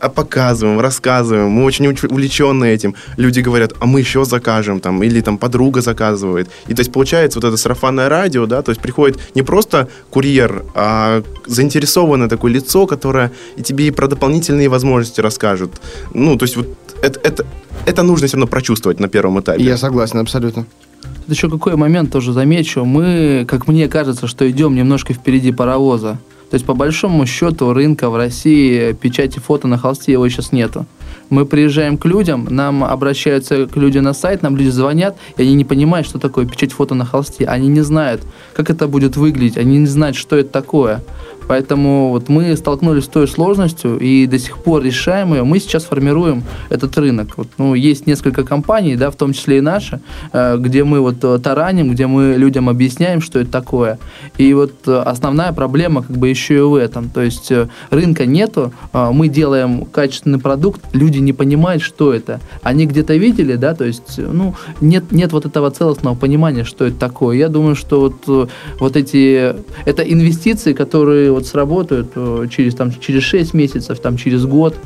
[0.00, 2.94] а показываем, рассказываем, мы очень увлечены этим.
[3.16, 6.48] Люди говорят, а мы еще закажем, там, или там подруга заказывает.
[6.68, 10.64] И то есть получается вот это сарафанное радио, да, то есть приходит не просто курьер,
[10.74, 15.80] а заинтересованное такое лицо, которое и тебе и про дополнительные возможности расскажет.
[16.14, 16.68] Ну, то есть вот
[17.02, 17.46] это, это,
[17.86, 19.62] это нужно все равно прочувствовать на первом этапе.
[19.62, 20.66] Я согласен, абсолютно.
[21.02, 22.84] Тут еще какой момент тоже замечу.
[22.84, 26.18] Мы, как мне кажется, что идем немножко впереди паровоза.
[26.50, 30.84] То есть, по большому счету, рынка в России печати фото на холсте его сейчас нету.
[31.30, 35.54] Мы приезжаем к людям, нам обращаются к людям на сайт, нам люди звонят, и они
[35.54, 37.46] не понимают, что такое печать фото на холсте.
[37.46, 41.02] Они не знают, как это будет выглядеть, они не знают, что это такое.
[41.48, 45.42] Поэтому вот мы столкнулись с той сложностью и до сих пор решаем ее.
[45.42, 47.36] Мы сейчас формируем этот рынок.
[47.36, 50.00] Вот, ну, есть несколько компаний, да, в том числе и наши,
[50.32, 53.98] э, где мы вот э, тараним, где мы людям объясняем, что это такое.
[54.38, 57.10] И вот э, основная проблема как бы еще и в этом.
[57.10, 57.52] То есть
[57.90, 62.40] рынка нету, мы делаем качественный продукт, люди не понимают, что это.
[62.62, 66.96] Они где-то видели, да, то есть, ну, нет, нет вот этого целостного понимания, что это
[66.98, 67.36] такое.
[67.36, 68.48] Я думаю, что вот,
[68.78, 74.44] вот эти, это инвестиции, которые вот сработают э, через, там, через 6 месяцев, там, через
[74.44, 74.76] год.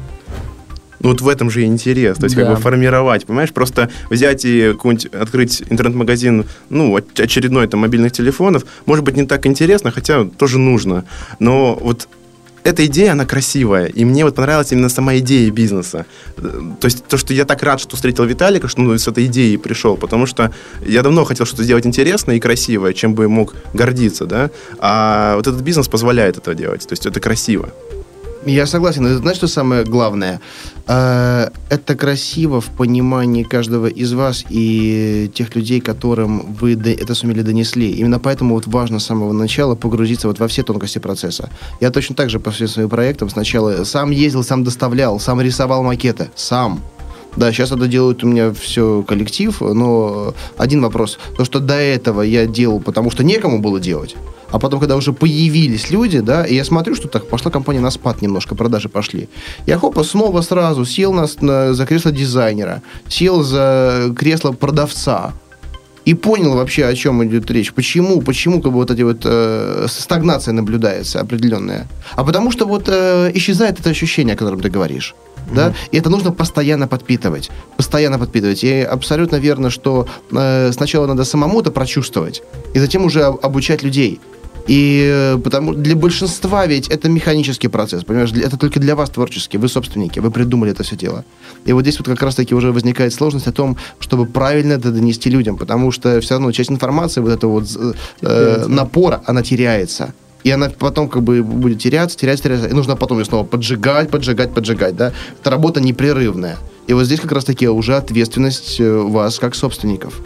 [1.00, 2.42] Ну вот в этом же и интерес, то есть да.
[2.42, 4.74] как бы формировать, понимаешь, просто взять и
[5.12, 11.04] открыть интернет-магазин, ну, очередной там мобильных телефонов, может быть, не так интересно, хотя тоже нужно,
[11.40, 12.08] но вот
[12.64, 16.07] эта идея, она красивая, и мне вот понравилась именно сама идея бизнеса.
[16.37, 19.59] То есть то, что я так рад, что встретил Виталика, что ну, с этой идеей
[19.59, 20.50] пришел, потому что
[20.85, 25.46] я давно хотел что-то сделать интересное и красивое, чем бы мог гордиться, да, а вот
[25.46, 27.68] этот бизнес позволяет это делать, то есть это красиво.
[28.46, 29.07] Я согласен.
[29.07, 30.40] Знаешь, что самое главное?
[30.87, 37.40] Э, это красиво в понимании каждого из вас и тех людей, которым вы это сумели
[37.40, 37.90] донесли.
[37.90, 41.48] Именно поэтому вот важно с самого начала погрузиться вот во все тонкости процесса.
[41.80, 45.83] Я точно так же по всем своим проектам сначала сам ездил, сам доставлял, сам рисовал
[45.83, 46.28] макеты.
[46.35, 46.83] Сам.
[47.36, 51.18] Да, сейчас это делает у меня все коллектив, но один вопрос.
[51.36, 54.14] То, что до этого я делал, потому что некому было делать,
[54.50, 57.90] а потом, когда уже появились люди, да, и я смотрю, что так пошла компания на
[57.90, 59.28] спад немножко, продажи пошли.
[59.66, 65.32] Я хопа снова сразу сел на, на, за кресло дизайнера, сел за кресло продавца,
[66.04, 67.72] и понял вообще, о чем идет речь.
[67.72, 71.88] Почему, почему как бы вот эти вот э, стагнация наблюдается определенная.
[72.14, 75.14] А потому что вот э, исчезает это ощущение, о котором ты говоришь.
[75.46, 75.54] Mm-hmm.
[75.54, 75.74] Да?
[75.92, 77.50] И это нужно постоянно подпитывать.
[77.76, 78.64] Постоянно подпитывать.
[78.64, 82.42] И абсолютно верно, что э, сначала надо самому это прочувствовать,
[82.74, 84.20] и затем уже обучать людей.
[84.66, 89.59] И э, потому для большинства ведь это механический процесс, понимаешь, это только для вас творческий,
[89.59, 91.24] вы собственники, вы придумали это все дело.
[91.66, 95.28] И вот здесь вот как раз-таки уже возникает сложность о том, чтобы правильно это донести
[95.28, 100.14] людям, потому что все равно часть информации, вот этого вот э напора, она теряется.
[100.44, 102.68] И она потом как бы будет теряться, теряться, теряться.
[102.68, 105.12] И нужно потом ее снова поджигать, поджигать, поджигать, да.
[105.40, 106.59] Это работа непрерывная.
[106.87, 110.20] И вот здесь как раз-таки уже ответственность э, вас как собственников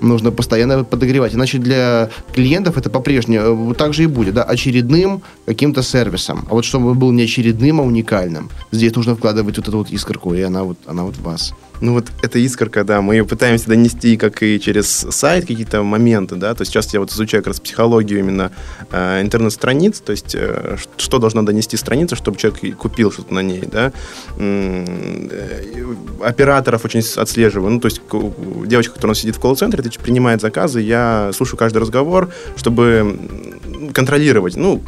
[0.00, 1.34] нужно постоянно подогревать.
[1.34, 6.46] Иначе для клиентов это по-прежнему так же и будет, да, очередным каким-то сервисом.
[6.50, 8.50] А вот чтобы был не очередным, а уникальным.
[8.72, 11.54] Здесь нужно вкладывать вот эту вот искорку, и она вот, она вот вас.
[11.80, 16.36] Ну вот эта искорка, да, мы ее пытаемся донести как и через сайт какие-то моменты,
[16.36, 18.50] да, то есть сейчас я вот изучаю как раз психологию именно
[18.90, 23.62] э, интернет-страниц, то есть э, что должна донести страница, чтобы человек купил что-то на ней,
[23.70, 23.92] да.
[24.38, 24.84] Э,
[26.24, 28.00] операторов очень отслеживаю, ну то есть
[28.66, 33.18] девочка, которая сидит в колл-центре, принимает заказы, я слушаю каждый разговор, чтобы
[33.92, 34.82] контролировать, ну,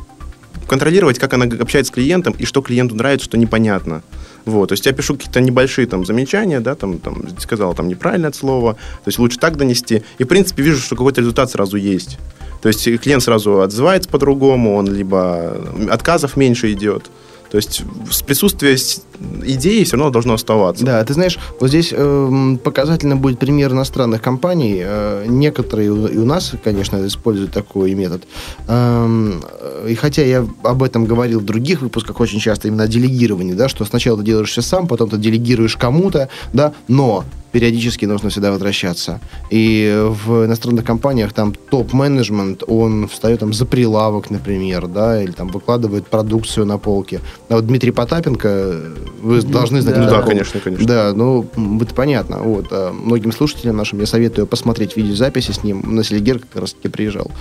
[0.66, 4.02] контролировать, как она общается с клиентом и что клиенту нравится, что непонятно.
[4.48, 8.32] Вот, то есть я пишу какие-то небольшие там замечания, да, там, там сказал там неправильное
[8.32, 10.02] слово, то есть лучше так донести.
[10.16, 12.18] И, в принципе, вижу, что какой-то результат сразу есть.
[12.62, 15.54] То есть клиент сразу отзывается по-другому, он либо
[15.90, 17.10] отказов меньше идет.
[17.50, 17.82] То есть
[18.26, 18.76] присутствие
[19.42, 20.84] идеи все равно должно оставаться.
[20.84, 24.80] Да, ты знаешь, вот здесь э, показательно будет пример иностранных компаний.
[24.80, 28.24] Э, некоторые и у нас, конечно, используют такой метод.
[28.66, 29.40] Э,
[29.88, 33.68] и хотя я об этом говорил в других выпусках очень часто, именно о делегировании, да,
[33.68, 37.24] что сначала ты делаешь все сам, потом ты делегируешь кому-то, да, но
[37.58, 39.20] периодически нужно всегда возвращаться.
[39.50, 39.92] И
[40.24, 46.06] в иностранных компаниях там топ-менеджмент, он встает там за прилавок, например, да, или там выкладывает
[46.06, 47.20] продукцию на полке.
[47.48, 48.80] А вот Дмитрий Потапенко,
[49.20, 49.96] вы должны знать.
[49.96, 50.28] Да, такой.
[50.28, 50.86] конечно, конечно.
[50.86, 51.48] Да, ну,
[51.82, 52.38] это понятно.
[52.38, 55.82] Вот, а многим слушателям нашим я советую посмотреть видеозаписи с ним.
[55.96, 57.32] На Селигер как раз таки приезжал.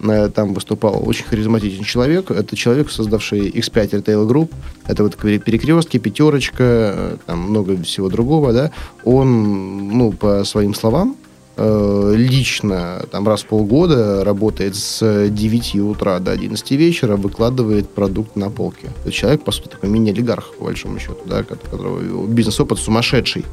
[0.00, 2.30] Э, Там выступал очень харизматичный человек.
[2.30, 4.50] Это человек, создавший X5 Retail Group.
[4.88, 8.70] Это вот пере- перекрестки, пятерочка, э, там много всего другого, да.
[9.04, 11.16] Он, ну, по своим словам,
[11.56, 18.36] э, лично там раз в полгода работает с 9 утра до 11 вечера, выкладывает продукт
[18.36, 18.88] на полке.
[19.02, 23.44] Это человек, по сути, такой мини-олигарх, по большому счету, да, которого бизнес-опыт сумасшедший.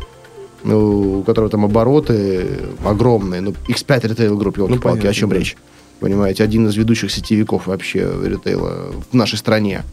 [0.63, 2.45] Ну, у которого там обороты
[2.85, 3.41] огромные.
[3.41, 5.35] Ну, X5 ритейл групп, елки-палки, понятно, о чем да.
[5.35, 5.57] речь?
[5.99, 9.83] Понимаете, один из ведущих сетевиков вообще ритейла в нашей стране.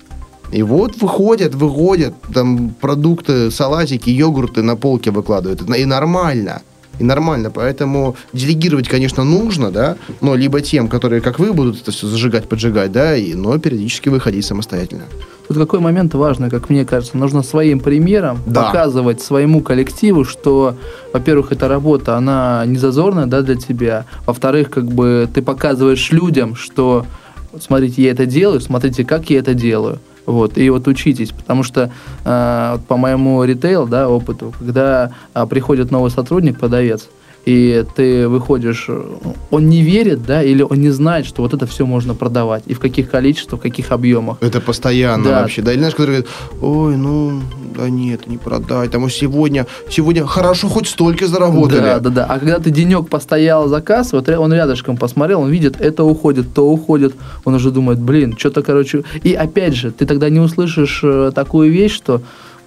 [0.52, 5.62] И вот выходят, выходят, там продукты, салатики, йогурты на полке выкладывают.
[5.76, 6.62] И нормально.
[6.98, 7.50] И нормально.
[7.50, 12.48] Поэтому делегировать, конечно, нужно, да, но либо тем, которые, как вы, будут это все зажигать,
[12.48, 15.04] поджигать, да, и, но периодически выходить самостоятельно.
[15.48, 18.64] Тут какой момент важный, как мне кажется, нужно своим примером Да.
[18.64, 20.74] показывать своему коллективу, что,
[21.12, 24.04] во-первых, эта работа, она не зазорная, да, для тебя.
[24.26, 27.06] Во-вторых, как бы ты показываешь людям, что
[27.52, 29.98] вот смотрите, я это делаю, смотрите, как я это делаю.
[30.30, 31.90] Вот, и вот учитесь, потому что
[32.24, 37.08] э, по моему ритейл, да, опыту, когда а, приходит новый сотрудник, продавец,
[37.46, 39.02] и ты выходишь, э,
[39.50, 42.74] он не верит, да, или он не знает, что вот это все можно продавать, и
[42.74, 44.36] в каких количествах, в каких объемах.
[44.40, 45.40] Это постоянно Да.
[45.40, 45.62] вообще.
[45.62, 47.40] Да, или знаешь, которые говорят, ой, ну,
[47.76, 48.90] да нет, не продать.
[48.90, 51.80] Там сегодня, сегодня хорошо хоть столько заработали.
[51.80, 52.24] Да, да, да.
[52.26, 56.52] А когда ты денек постоял за кассой, вот он рядышком посмотрел, он видит, это уходит,
[56.54, 59.04] то уходит, он уже думает, блин, что-то, короче...
[59.22, 62.20] И опять же, ты тогда не услышишь э, такую вещь, что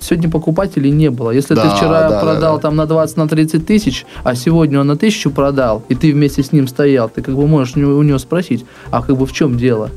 [0.04, 1.32] сегодня покупателей не было.
[1.32, 2.62] Если Да, ты вчера да, продал да.
[2.62, 6.44] там на 20, на 30 тысяч, а сегодня он на тысячу продал, и ты вместе
[6.44, 9.58] с ним стоял, ты как бы можешь у него- спросить, а как бы в чем
[9.58, 9.90] дело?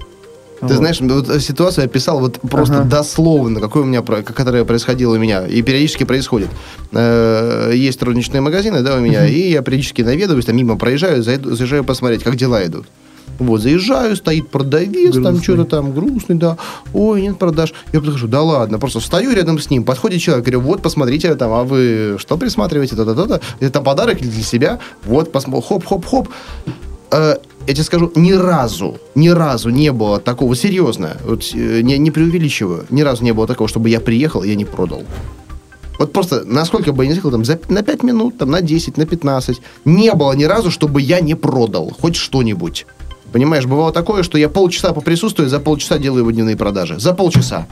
[0.60, 0.76] Ты Вот.
[0.76, 2.88] знаешь, вот ситуацию я описал вот просто Ага.
[2.88, 6.48] дословно, какой у меня, которая происходила у меня, и периодически происходит.
[6.92, 11.84] Э, Есть розничные магазины, да, у меня, и я периодически наведываюсь, там мимо проезжаю, заезжаю
[11.84, 12.86] посмотреть, как дела идут.
[13.38, 15.42] Вот, заезжаю, стоит продавец, там Грустный.
[15.42, 16.56] что-то там грустный, да.
[16.94, 17.74] Ой, нет продаж.
[17.92, 21.52] Я подхожу, да ладно, просто встаю рядом с ним, подходит человек, говорю, вот, посмотрите, там,
[21.52, 26.28] а вы что присматриваете, то-то-то-то, это подарок для себя, вот, посмо- хоп-хоп-хоп.
[27.10, 31.98] Э, я тебе скажу, ни разу, ни разу не было такого, серьезно, вот, э, не,
[31.98, 35.02] не преувеличиваю, ни разу не было такого, чтобы я приехал, и я не продал.
[35.98, 38.98] Вот просто, насколько бы я не сказал, там, за, на 5 минут, там, на 10,
[38.98, 42.86] на 15, не было ни разу, чтобы я не продал хоть что-нибудь.
[43.32, 46.98] Понимаешь, бывало такое, что я полчаса поприсутствую, за полчаса делаю его дневные продажи.
[46.98, 47.66] За полчаса.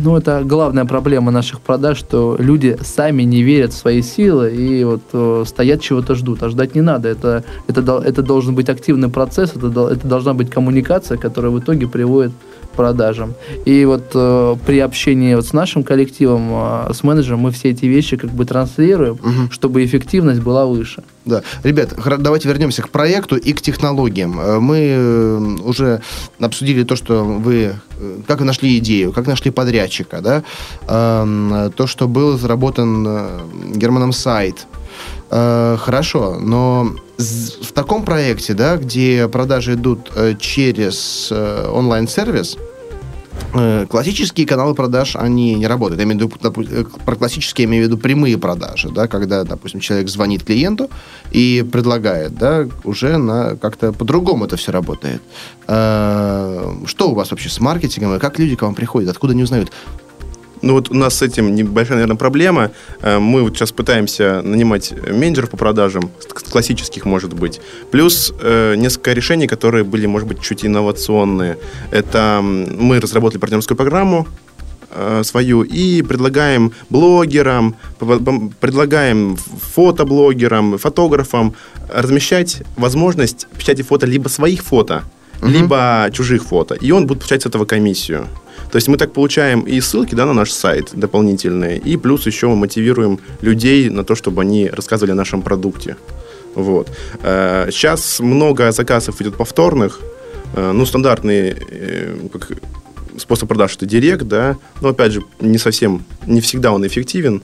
[0.00, 4.84] Ну, это главная проблема наших продаж, что люди сами не верят в свои силы и
[4.84, 6.42] вот э, стоят чего-то ждут.
[6.42, 7.08] А ждать не надо.
[7.08, 11.88] Это, это, это должен быть активный процесс, это, это должна быть коммуникация, которая в итоге
[11.88, 12.32] приводит
[12.78, 13.34] продажам.
[13.66, 17.86] И вот э, при общении вот с нашим коллективом, э, с менеджером, мы все эти
[17.86, 19.18] вещи как бы транслируем,
[19.50, 21.02] чтобы эффективность была выше.
[21.26, 21.42] Да.
[21.64, 24.40] Ребят, давайте вернемся к проекту и к технологиям.
[24.40, 26.00] Э, Мы э, уже
[26.40, 27.54] обсудили то, что вы,
[28.00, 30.42] э, как вы нашли идею, как нашли подрядчика, да,
[30.88, 33.40] Эм, то, что был разработан э,
[33.76, 34.66] Германом сайт.
[35.30, 42.56] Э, Хорошо, но в таком проекте, да, где продажи идут э, через э, онлайн-сервис,
[43.54, 45.98] Э, Классические каналы продаж, они не работают.
[46.00, 49.06] Я имею в виду, допу- э, про классические я имею в виду прямые продажи, да,
[49.08, 50.90] когда, допустим, человек звонит клиенту
[51.30, 55.22] и предлагает, да, уже на как-то по-другому это все работает.
[55.66, 59.42] Э, Что у вас вообще с маркетингом, и как люди к вам приходят, откуда они
[59.42, 59.72] узнают?
[60.62, 62.70] Ну вот у нас с этим небольшая, наверное, проблема.
[63.02, 66.10] Э, Мы вот сейчас пытаемся нанимать менеджеров по продажам,
[66.50, 67.60] классических, может быть.
[67.90, 71.56] Плюс э, несколько решений, которые были, может быть, чуть инновационные.
[71.90, 74.26] Это мы разработали партнерскую программу
[74.90, 77.74] э, свою и предлагаем блогерам,
[78.60, 79.36] предлагаем
[79.74, 81.54] фотоблогерам, фотографам
[81.88, 85.02] размещать возможность печати фото либо своих фото,
[85.42, 86.74] либо чужих фото.
[86.74, 88.26] И он будет получать с этого комиссию.
[88.70, 92.48] То есть мы так получаем и ссылки да, на наш сайт дополнительные, и плюс еще
[92.48, 95.96] мы мотивируем людей на то, чтобы они рассказывали о нашем продукте.
[96.54, 96.90] Вот.
[97.22, 100.00] Э, Сейчас много заказов идет повторных.
[100.54, 102.50] Э, Ну, стандартный э, как
[103.18, 107.42] способ продаж это директ, да, но опять же не совсем, не всегда он эффективен.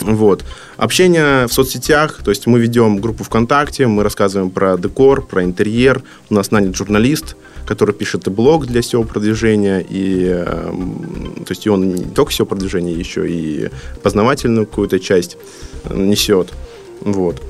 [0.00, 0.44] Вот.
[0.76, 6.02] Общение в соцсетях, то есть мы ведем группу ВКонтакте, мы рассказываем про декор, про интерьер,
[6.30, 11.70] у нас нанят журналист, который пишет и блог для SEO-продвижения, и, эм, то есть и
[11.70, 13.70] он не только SEO-продвижение, еще и
[14.02, 15.36] познавательную какую-то часть
[15.90, 16.52] несет.
[17.00, 17.40] Вот.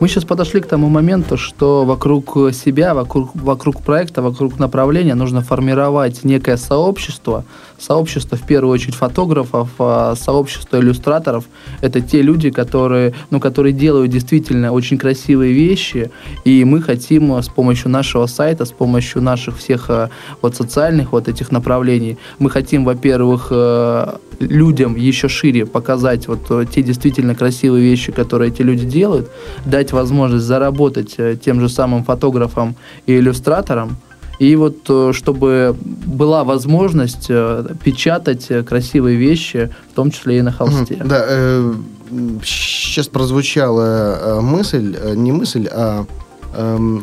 [0.00, 5.42] Мы сейчас подошли к тому моменту, что вокруг себя, вокруг, вокруг проекта, вокруг направления нужно
[5.42, 7.44] формировать некое сообщество.
[7.78, 11.44] Сообщество, в первую очередь, фотографов, а сообщество иллюстраторов.
[11.80, 16.10] Это те люди, которые, ну, которые делают действительно очень красивые вещи,
[16.44, 20.08] и мы хотим с помощью нашего сайта, с помощью наших всех э,
[20.42, 26.64] вот социальных вот этих направлений, мы хотим, во-первых, э, людям еще шире показать вот э,
[26.72, 29.30] те действительно красивые вещи, которые эти люди делают,
[29.64, 32.74] дать возможность заработать тем же самым фотографом
[33.06, 33.96] и иллюстратором,
[34.38, 37.28] и вот э, чтобы была возможность
[37.82, 41.02] печатать красивые вещи, в том числе и на холсте.
[41.04, 41.74] Да, э,
[42.44, 46.06] сейчас прозвучала мысль, не мысль, а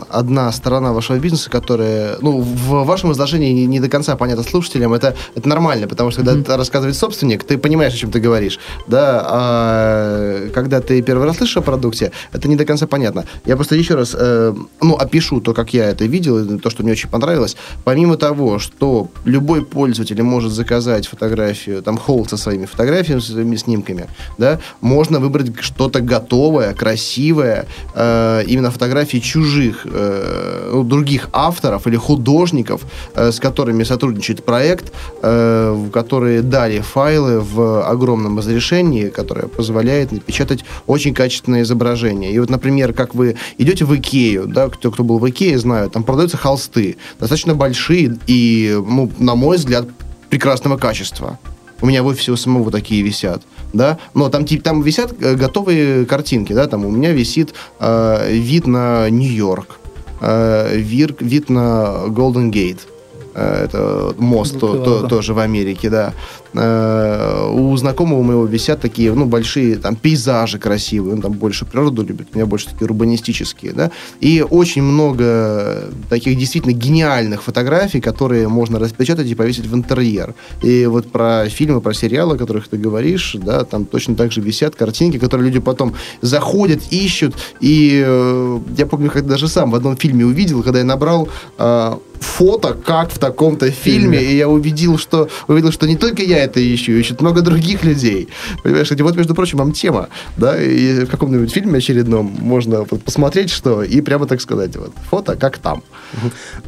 [0.09, 4.93] одна сторона вашего бизнеса, которая, ну, в вашем изложении не, не до конца понятно слушателям,
[4.93, 6.57] это, это нормально, потому что когда mm-hmm.
[6.57, 11.57] рассказывает собственник, ты понимаешь, о чем ты говоришь, да, а когда ты первый раз слышишь
[11.57, 13.25] о продукте, это не до конца понятно.
[13.45, 16.91] Я просто еще раз, э, ну, опишу то, как я это видел, то, что мне
[16.91, 17.55] очень понравилось.
[17.83, 23.55] Помимо того, что любой пользователь может заказать фотографию, там, холд со своими фотографиями, со своими
[23.55, 29.44] снимками, да, можно выбрать что-то готовое, красивое, э, именно фотографии чужих,
[29.85, 32.81] э, ну, других авторов или художников,
[33.15, 40.65] э, с которыми сотрудничает проект, э, которые дали файлы в огромном разрешении, которое позволяет напечатать
[40.87, 42.31] очень качественное изображение.
[42.31, 45.93] И вот, например, как вы идете в Икею, да, кто, кто был в Икее, знают,
[45.93, 49.85] там продаются холсты, достаточно большие и, ну, на мой взгляд,
[50.29, 51.39] прекрасного качества.
[51.81, 53.43] У меня в офисе у самого такие висят
[53.75, 58.31] да, но там, типа, там висят э, готовые картинки, да, там у меня висит э,
[58.31, 59.79] вид на Нью-Йорк,
[60.21, 62.87] э, вид, на Голден Гейт,
[63.35, 66.13] это мост то, то, тоже в Америке, да.
[66.53, 72.03] Э, у знакомого моего висят такие, ну, большие там пейзажи красивые, он там больше природу
[72.03, 78.47] любит, у меня больше такие урбанистические, да, и очень много таких действительно гениальных фотографий, которые
[78.47, 80.33] можно распечатать и повесить в интерьер.
[80.63, 84.39] И вот про фильмы, про сериалы, о которых ты говоришь, да, там точно так же
[84.39, 89.75] висят картинки, которые люди потом заходят, ищут, и э, я помню, как даже сам в
[89.75, 91.27] одном фильме увидел, когда я набрал
[91.57, 91.95] э,
[92.25, 96.59] фото, как в таком-то фильме, и я увидел, что увидел, что не только я это
[96.59, 98.27] ищу, ищут много других людей.
[98.63, 103.51] Понимаешь, и вот, между прочим, вам тема, да, и в каком-нибудь фильме очередном можно посмотреть,
[103.51, 105.83] что, и прямо так сказать, вот, фото как там.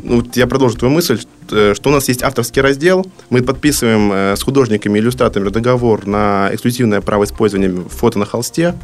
[0.03, 1.20] Ну, я продолжу твою мысль,
[1.51, 6.49] э, что у нас есть авторский раздел, мы подписываем э, с художниками, иллюстраторами договор на
[6.53, 8.76] эксклюзивное право использования фото на холсте,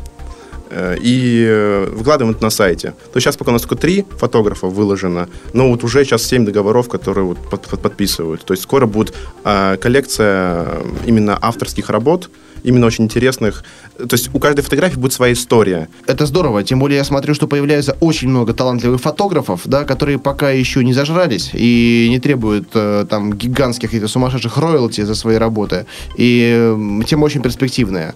[1.02, 2.94] и э, выкладываем это на сайте.
[3.12, 6.90] То сейчас пока у нас только три фотографа выложено, но вот уже сейчас семь договоров,
[6.90, 8.44] которые вот под, под, подписывают.
[8.46, 9.14] То есть скоро будет
[9.44, 10.68] э, коллекция
[11.06, 12.30] именно авторских работ,
[12.64, 13.64] именно очень интересных.
[13.98, 15.90] То есть у каждой фотографии будет своя история.
[16.08, 20.50] Это здорово, тем более я смотрю, что появляется очень много талантливых фотографов, да, которые пока
[20.50, 25.86] еще не зажрались и не требуют э, там гигантских каких-то сумасшедших роялти за свои работы.
[26.18, 28.16] И э, тема очень перспективная.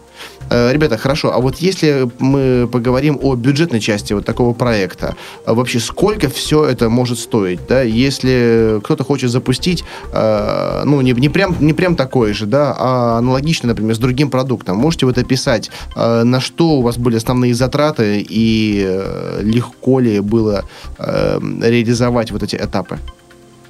[0.50, 5.54] Э, ребята, хорошо, а вот если мы поговорим о бюджетной части вот такого проекта, э,
[5.54, 9.84] вообще сколько все это может стоить, да, если кто-то хочет запустить,
[10.14, 14.30] э, ну, не, не, прям, не прям такой же, да, а аналогично, например, с другим
[14.30, 19.02] продуктом, можете вот описать, на что у вас были основные затраты и
[19.42, 20.66] легко ли было
[21.00, 23.00] реализовать вот эти этапы?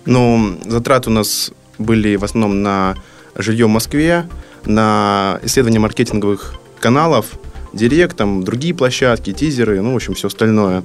[0.05, 2.95] Ну, затраты у нас были в основном на
[3.35, 4.27] жилье в Москве,
[4.65, 7.37] на исследование маркетинговых каналов,
[7.73, 10.83] Директ, там, другие площадки, тизеры, ну, в общем, все остальное.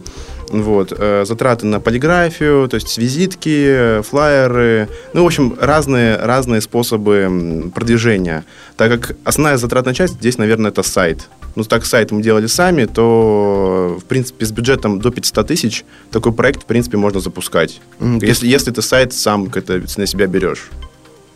[0.49, 0.93] Вот.
[0.97, 8.45] Э, затраты на полиграфию, то есть визитки, флайеры, ну, в общем, разные, разные способы продвижения.
[8.76, 11.28] Так как основная затратная часть здесь, наверное, это сайт.
[11.55, 16.32] Ну, так сайт мы делали сами, то, в принципе, с бюджетом до 500 тысяч такой
[16.32, 17.80] проект, в принципе, можно запускать.
[18.01, 18.26] Mm-hmm.
[18.26, 20.70] Если, если ты сайт сам это на себя берешь.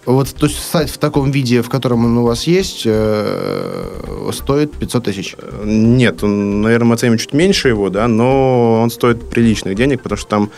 [0.06, 4.72] Вот, то есть сайт в таком виде, в котором он у вас есть, э, стоит
[4.72, 5.36] 500 тысяч?
[5.64, 10.16] Нет, он, наверное, мы оценим чуть меньше его, да, но он стоит приличных денег, потому
[10.16, 10.50] что там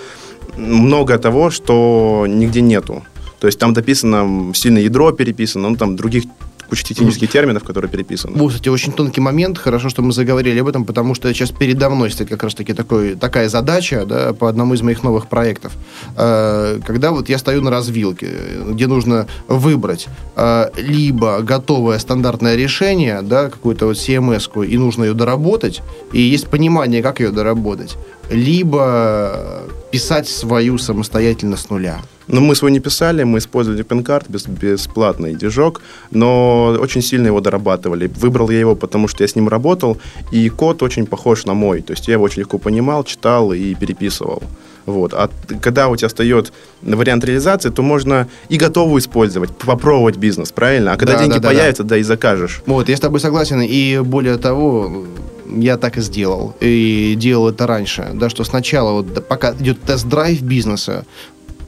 [0.59, 3.03] много того, что нигде нету.
[3.41, 6.25] То есть там дописано сильное ядро переписано, ну, там других
[6.69, 8.37] куча технических терминов, которые переписаны.
[8.37, 9.59] Вот, кстати, очень тонкий момент.
[9.59, 13.15] Хорошо, что мы заговорили об этом, потому что сейчас передо мной стоит как раз-таки такой,
[13.15, 15.73] такая задача да, по одному из моих новых проектов.
[16.17, 18.29] Э, когда вот я стою на развилке,
[18.67, 20.07] где нужно выбрать
[20.37, 26.49] э, либо готовое стандартное решение, да, какую-то вот CMS-ку, и нужно ее доработать, и есть
[26.49, 27.97] понимание, как ее доработать,
[28.31, 32.01] либо писать свою самостоятельно с нуля.
[32.29, 37.41] Ну, мы свой не писали, мы использовали пин-карт, без, бесплатный движок, но очень сильно его
[37.41, 38.11] дорабатывали.
[38.21, 39.97] Выбрал я его, потому что я с ним работал,
[40.31, 41.83] и код очень похож на мой.
[41.83, 44.43] То есть я его очень легко понимал, читал и переписывал.
[44.89, 45.13] Вот.
[45.15, 45.29] А
[45.61, 46.53] когда у тебя встает
[46.83, 50.93] вариант реализации, то можно и готовую использовать, попробовать бизнес, правильно?
[50.93, 51.91] А когда да, деньги да, появятся, да.
[51.91, 52.63] да, и закажешь.
[52.67, 53.61] Вот, я с тобой согласен.
[53.61, 55.05] И более того,
[55.47, 56.55] я так и сделал.
[56.61, 58.11] И делал это раньше.
[58.15, 61.05] Да, что сначала, вот, пока идет тест-драйв бизнеса,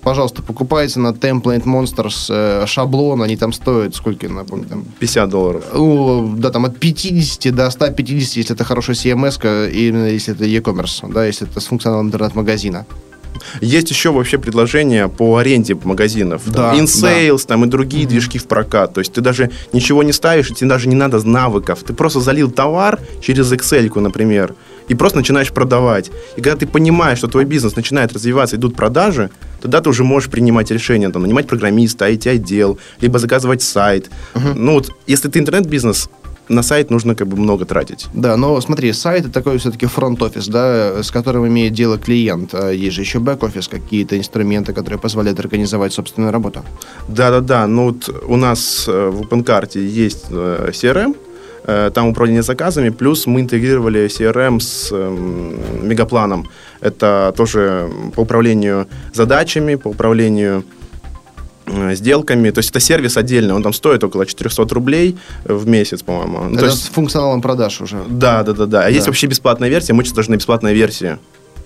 [0.02, 4.84] пожалуйста, покупайте на Template Monsters э, шаблон, они там стоят, сколько, напомню, там...
[4.98, 5.64] 50 долларов.
[5.72, 11.12] Ну, да, там от 50 до 150, если это хорошая CMS, именно если это e-commerce,
[11.12, 12.86] да, если это с функционалом интернет-магазина.
[13.60, 16.42] Есть еще вообще предложения по аренде магазинов.
[16.46, 17.48] Да, InSales да.
[17.48, 18.08] там и другие mm-hmm.
[18.08, 18.94] движки в прокат.
[18.94, 21.80] То есть ты даже ничего не ставишь, и тебе даже не надо навыков.
[21.86, 24.54] Ты просто залил товар через Excel, например,
[24.90, 26.10] и просто начинаешь продавать.
[26.36, 29.30] И когда ты понимаешь, что твой бизнес начинает развиваться, идут продажи,
[29.62, 34.10] тогда ты уже можешь принимать решения, там, нанимать программиста, IT-отдел, либо заказывать сайт.
[34.34, 34.54] Uh-huh.
[34.54, 36.10] Ну вот, если ты интернет-бизнес,
[36.48, 38.08] на сайт нужно как бы много тратить.
[38.12, 42.54] Да, но смотри, сайт это такой все-таки фронт-офис, да, с которым имеет дело клиент.
[42.54, 46.64] А есть же еще бэк-офис, какие-то инструменты, которые позволяют организовать собственную работу.
[47.08, 51.29] Да-да-да, ну вот у нас э, в OpenCart есть э, CRM, э,
[51.94, 56.48] там управление заказами, плюс мы интегрировали CRM с эм, мегапланом.
[56.80, 60.64] Это тоже по управлению задачами, по управлению
[61.72, 62.50] Э, сделками.
[62.50, 66.44] То есть это сервис отдельный, он там стоит около 400 рублей в месяц, по-моему.
[66.50, 66.84] Ну, это есть...
[66.84, 68.02] с функционалом продаж уже.
[68.08, 68.78] Да, да, да, да.
[68.80, 68.88] А да.
[68.88, 71.18] есть вообще бесплатная версия, мы сейчас даже на бесплатной версии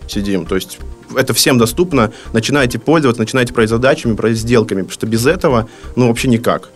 [0.07, 0.45] сидим.
[0.47, 0.79] То есть
[1.17, 2.13] это всем доступно.
[2.33, 6.69] Начинаете пользоваться, начинаете брать задачами, брать сделками, потому что без этого, ну, вообще никак.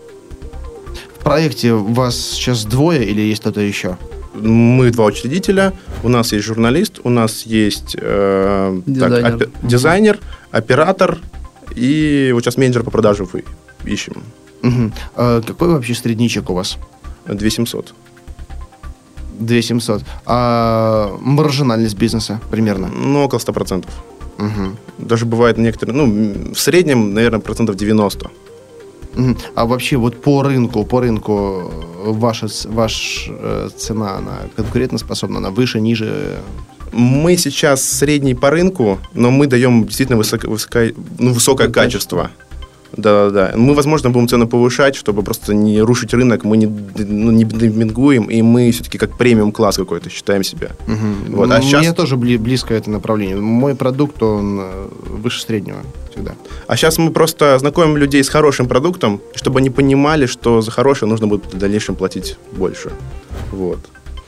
[1.28, 3.98] В проекте вас сейчас двое или есть кто-то еще?
[4.32, 9.22] Мы два учредителя, у нас есть журналист, у нас есть э, дизайнер.
[9.22, 10.18] Так, опи- дизайнер,
[10.50, 11.18] оператор,
[11.76, 13.28] и вот сейчас менеджер по продажам
[13.84, 14.22] ищем.
[14.62, 14.92] Угу.
[15.16, 16.78] А какой вообще средничек у вас?
[17.26, 17.92] 2700.
[19.38, 20.04] 2700.
[20.24, 22.88] А маржинальность бизнеса примерно?
[22.88, 23.84] Ну, около 100%.
[24.38, 24.46] Угу.
[24.96, 28.30] Даже бывает некоторые, ну, в среднем, наверное, процентов 90.
[29.54, 31.70] А вообще вот по рынку, по рынку
[32.04, 36.36] ваша, ваша э, цена, она конкурентоспособна, она выше, ниже?
[36.92, 40.80] Мы сейчас средний по рынку, но мы даем действительно высоко, высоко,
[41.18, 42.30] ну, высокое качество.
[42.96, 43.52] Да, да, да.
[43.56, 46.44] Мы, возможно, будем цену повышать, чтобы просто не рушить рынок.
[46.44, 50.70] Мы не, ну, не демпингуем, и мы все-таки как премиум класс какой-то считаем себя.
[50.86, 51.36] Угу.
[51.36, 51.50] Вот.
[51.50, 51.82] А сейчас...
[51.82, 53.36] Мне тоже близко это направление.
[53.36, 54.88] Мой продукт, он э,
[55.22, 55.78] выше среднего
[56.12, 56.32] всегда.
[56.66, 61.08] А сейчас мы просто знакомим людей с хорошим продуктом, чтобы они понимали, что за хорошее
[61.08, 62.92] нужно будет в дальнейшем платить больше.
[63.52, 63.78] Вот.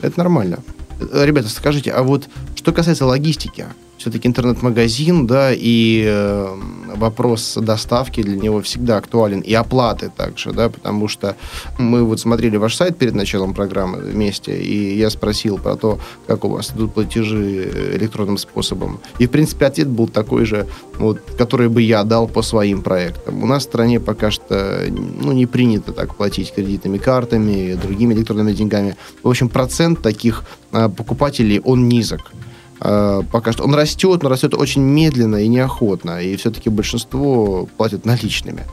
[0.03, 0.59] Это нормально.
[1.01, 3.65] Э, ребята, скажите, а вот что касается логистики,
[4.01, 6.57] все-таки интернет-магазин, да, и э,
[6.97, 11.37] вопрос доставки для него всегда актуален, и оплаты также, да, потому что
[11.79, 16.47] мы вот смотрели ваш сайт перед началом программы вместе, и я спросил про то, как
[16.47, 19.01] у вас идут платежи электронным способом.
[19.19, 20.67] И, в принципе, ответ был такой же,
[20.99, 23.43] вот, который бы я дал по своим проектам.
[23.43, 28.53] У нас в стране пока что ну, не принято так платить кредитными картами, другими электронными
[28.53, 28.97] деньгами.
[29.23, 32.33] В общем, процент таких э, покупателей, он низок.
[32.81, 38.07] Э, пока что он растет, но растет очень медленно и неохотно, и все-таки большинство платят
[38.07, 38.65] наличными.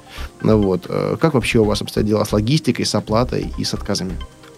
[0.42, 0.86] Ну вот.
[0.88, 4.14] Э, как вообще у вас обстоят дела с логистикой, с оплатой и с отказами?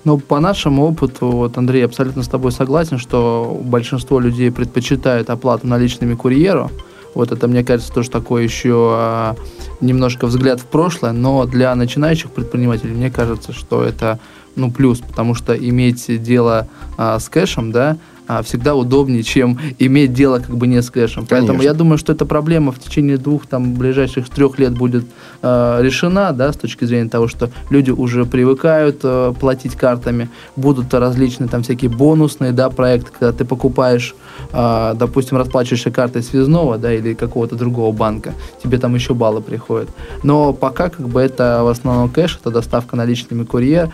[0.05, 5.67] Ну, по нашему опыту, вот, Андрей, абсолютно с тобой согласен, что большинство людей предпочитает оплату
[5.67, 6.71] наличными курьеру.
[7.15, 9.35] Вот это, мне кажется, тоже такой еще а,
[9.81, 14.19] немножко взгляд в прошлое, но для начинающих предпринимателей, мне кажется, что это
[14.55, 17.97] ну, плюс, потому что иметь дело а, с кэшем, да,
[18.29, 21.25] а, всегда удобнее, чем иметь дело как бы не с кэшем.
[21.25, 21.47] Конечно.
[21.47, 25.05] Поэтому я думаю, что эта проблема в течение двух, там, ближайших трех лет будет
[25.41, 30.93] э, решена, да, с точки зрения того, что люди уже привыкают э, платить картами, будут
[30.93, 34.15] различные там всякие бонусные, да, проекты, когда ты покупаешь,
[34.51, 38.33] э, допустим, расплачиваешься картой связного, да, или какого-то другого банка,
[38.63, 39.89] тебе там еще баллы приходят.
[40.23, 43.91] Но пока как бы это в основном кэш, это доставка наличными курьер,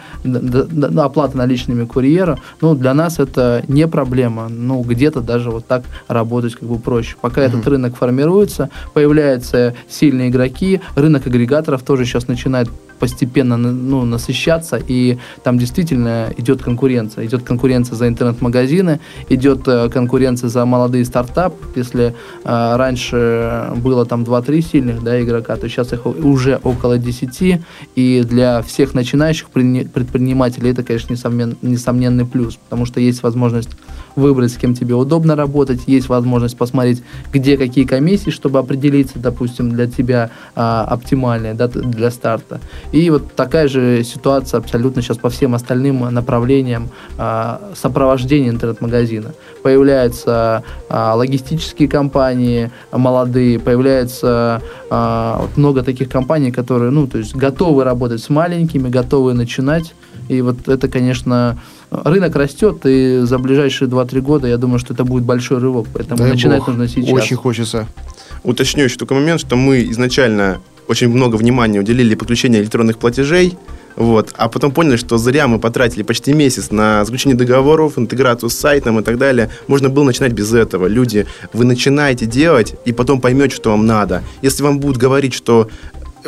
[0.98, 4.48] оплата наличными курьера, ну, для нас это не проблема проблема.
[4.50, 7.16] Ну, где-то даже вот так работать как бы проще.
[7.22, 7.48] Пока mm-hmm.
[7.48, 12.70] этот рынок формируется, появляются сильные игроки, рынок агрегаторов тоже сейчас начинает
[13.00, 17.26] постепенно ну, насыщаться, и там действительно идет конкуренция.
[17.26, 21.58] Идет конкуренция за интернет-магазины, идет э, конкуренция за молодые стартапы.
[21.76, 27.62] Если э, раньше было там 2-3 сильных да, игрока, то сейчас их уже около 10,
[27.96, 33.70] и для всех начинающих предпринимателей это, конечно, несомнен, несомненный плюс, потому что есть возможность
[34.16, 39.72] выбрать, с кем тебе удобно работать, есть возможность посмотреть, где какие комиссии, чтобы определиться, допустим,
[39.72, 42.60] для тебя а, оптимальные да, для старта.
[42.92, 49.34] И вот такая же ситуация абсолютно сейчас по всем остальным направлениям а, сопровождения интернет-магазина.
[49.64, 57.36] Появляются а, логистические компании молодые, появляется а, вот много таких компаний, которые, ну, то есть
[57.36, 59.94] готовы работать с маленькими, готовы начинать.
[60.30, 61.58] И вот это, конечно,
[61.92, 65.88] рынок растет, и за ближайшие 2-3 года, я думаю, что это будет большой рывок.
[65.94, 66.70] Поэтому Дай начинать бог.
[66.70, 67.12] нужно сейчас.
[67.12, 67.88] Очень хочется.
[68.44, 73.58] Уточню еще только момент, что мы изначально очень много внимания уделили подключению электронных платежей,
[73.96, 74.34] вот.
[74.36, 79.00] А потом поняли, что зря мы потратили почти месяц на заключение договоров, интеграцию с сайтом
[79.00, 79.50] и так далее.
[79.68, 80.88] Можно было начинать без этого.
[80.88, 84.24] Люди, вы начинаете делать, и потом поймете, что вам надо.
[84.42, 85.70] Если вам будут говорить, что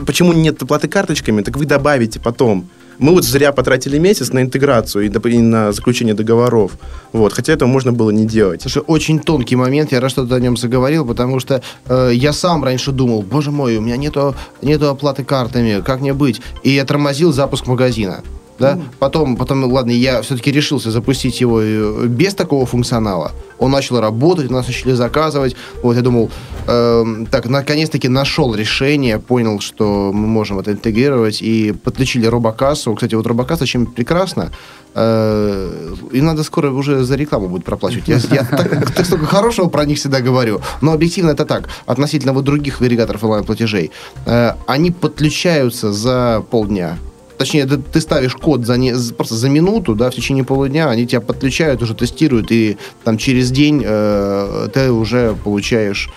[0.05, 2.69] почему нет оплаты карточками, так вы добавите потом.
[2.99, 6.71] Мы вот зря потратили месяц на интеграцию и, на заключение договоров.
[7.13, 8.61] Вот, хотя этого можно было не делать.
[8.61, 12.33] Слушай, очень тонкий момент, я рад, что ты о нем заговорил, потому что э, я
[12.33, 16.41] сам раньше думал, боже мой, у меня нету, нету оплаты картами, как мне быть?
[16.63, 18.23] И я тормозил запуск магазина
[18.59, 23.31] да, потом, потом, ладно, я все-таки решился запустить его э, без такого функционала.
[23.59, 25.55] Он начал работать, нас начали заказывать.
[25.83, 26.29] Вот я думал,
[26.67, 32.93] э, так, наконец-таки нашел решение, понял, что мы можем это интегрировать и подключили робокассу.
[32.95, 34.51] Кстати, вот робокасса чем прекрасно.
[34.95, 38.07] Э, и надо скоро уже за рекламу будет проплачивать.
[38.07, 40.61] Я, я так, так столько хорошего про них всегда говорю.
[40.81, 41.69] Но объективно это так.
[41.85, 43.91] Относительно вот других агрегаторов онлайн-платежей.
[44.25, 46.97] Э, они подключаются за полдня
[47.37, 51.21] точнее, ты ставишь код за не, просто за минуту, да, в течение полудня, они тебя
[51.21, 56.09] подключают, уже тестируют, и там через день э, ты уже получаешь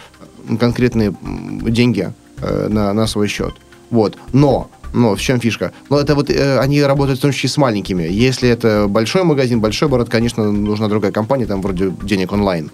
[0.59, 3.55] конкретные деньги э, на, на свой счет.
[3.91, 4.17] Вот.
[4.33, 5.73] Но но в чем фишка?
[5.89, 8.03] Но это вот э, они работают в том числе с маленькими.
[8.03, 12.71] Если это большой магазин, большой город, конечно, нужна другая компания, там вроде денег онлайн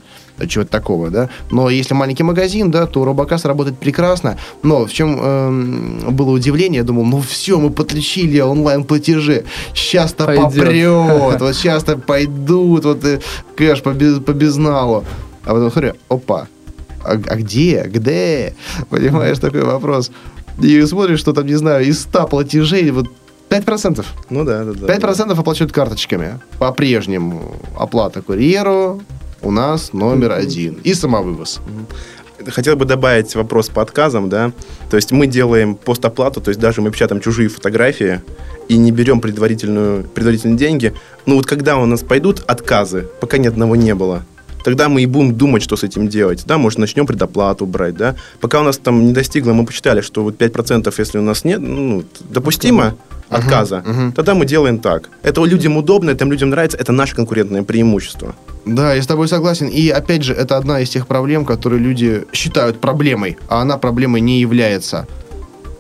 [0.49, 1.31] чего-то такого, да.
[1.51, 4.37] Но если маленький магазин, да, то Робокас работает прекрасно.
[4.63, 9.45] Но в чем э, было удивление, я думал, ну все, мы подключили онлайн-платежи,
[9.75, 13.21] сейчас-то попрет, вот сейчас-то пойдут, вот э,
[13.57, 15.05] кэш по, без, по безналу.
[15.45, 16.49] А потом смотрю, опа,
[17.03, 18.55] а, а где, где?
[18.91, 20.11] Понимаешь, такой вопрос.
[20.61, 23.07] И смотришь, что там, не знаю, из 100 платежей, вот
[23.51, 24.05] 5%.
[24.31, 24.95] Ну да, да, да.
[24.95, 25.33] 5% да.
[25.35, 26.41] оплачивают карточками.
[26.59, 29.03] По-прежнему оплата курьеру,
[29.43, 30.79] у нас номер один.
[30.85, 31.61] И самовывоз.
[32.49, 34.53] Хотел бы добавить вопрос по отказам, да.
[34.91, 38.21] То есть мы делаем постоплату, то есть даже мы печатаем чужие фотографии
[38.69, 40.93] и не берем предварительную, предварительные деньги.
[41.25, 44.25] Ну вот когда у нас пойдут отказы, пока ни одного не было,
[44.67, 46.43] тогда мы и будем думать, что с этим делать.
[46.45, 48.17] Да, может, начнем предоплату брать, да.
[48.41, 51.61] Пока у нас там не достигло, мы посчитали, что вот 5%, если у нас нет,
[51.61, 52.97] ну, допустимо,
[53.29, 54.13] отказа, uh-huh, uh-huh.
[54.13, 55.09] тогда мы делаем так.
[55.23, 58.35] Это людям удобно, это людям нравится, это наше конкурентное преимущество.
[58.65, 59.69] Да, я с тобой согласен.
[59.69, 64.21] И опять же, это одна из тех проблем, которые люди считают проблемой, а она проблемой
[64.21, 65.07] не является.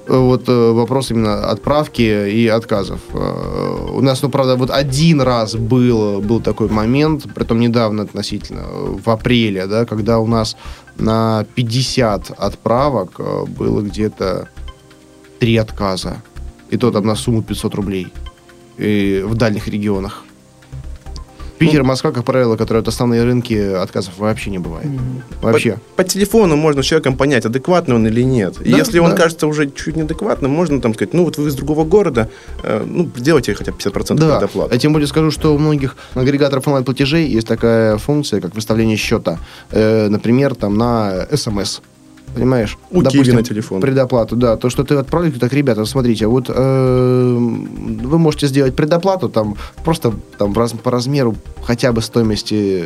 [0.09, 3.01] Вот э, вопрос именно отправки и отказов.
[3.13, 8.63] Э, у нас, ну, правда, вот один раз был, был такой момент, притом недавно относительно,
[8.69, 10.57] в апреле, да, когда у нас
[10.97, 14.49] на 50 отправок э, было где-то
[15.41, 16.23] три отказа.
[16.71, 18.13] И то там на сумму 500 рублей.
[18.79, 20.26] И в дальних регионах.
[21.59, 24.89] Питер, Москва, как правило, которые это основные рынки, отказов вообще не бывает.
[25.41, 25.79] Вообще.
[25.97, 28.57] По, по телефону можно с человеком понять, адекватный он или нет.
[28.59, 29.05] Да, если да.
[29.05, 32.31] он кажется уже чуть неадекватным, можно там сказать, ну вот вы из другого города,
[32.63, 34.39] э, ну сделайте хотя бы 50% да.
[34.39, 34.75] предоплаты.
[34.75, 39.39] Я тем более скажу, что у многих агрегаторов онлайн-платежей есть такая функция, как выставление счета.
[39.71, 41.81] Э, например, там на смс
[42.37, 42.78] понимаешь?
[42.91, 43.80] У Допустим, Киви на телефон.
[43.80, 44.57] Предоплату, да.
[44.57, 50.12] То, что ты отправляешь, так, ребята, смотрите, вот э, вы можете сделать предоплату там просто
[50.39, 51.34] там по размеру
[51.64, 52.84] хотя бы стоимости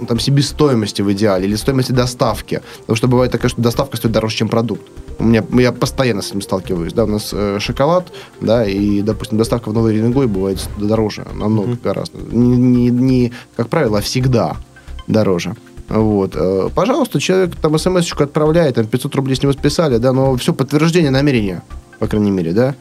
[0.00, 2.60] ну, там себестоимости в идеале или стоимости доставки.
[2.80, 4.82] Потому что бывает такое, что доставка стоит дороже, чем продукт.
[5.18, 6.92] У меня, я постоянно с этим сталкиваюсь.
[6.92, 11.70] Да, у нас э, шоколад, да, и, допустим, доставка в Новый Ренгой бывает дороже, намного
[11.70, 11.82] mm-hmm.
[11.84, 12.18] гораздо.
[12.32, 14.56] Не, не, не, как правило, а всегда
[15.06, 15.54] дороже.
[15.92, 16.32] Вот.
[16.34, 20.54] Э, пожалуйста, человек там смс-очку отправляет, там 500 рублей с него списали, да, но все
[20.54, 21.62] подтверждение намерения,
[21.98, 22.74] по крайней мере, да.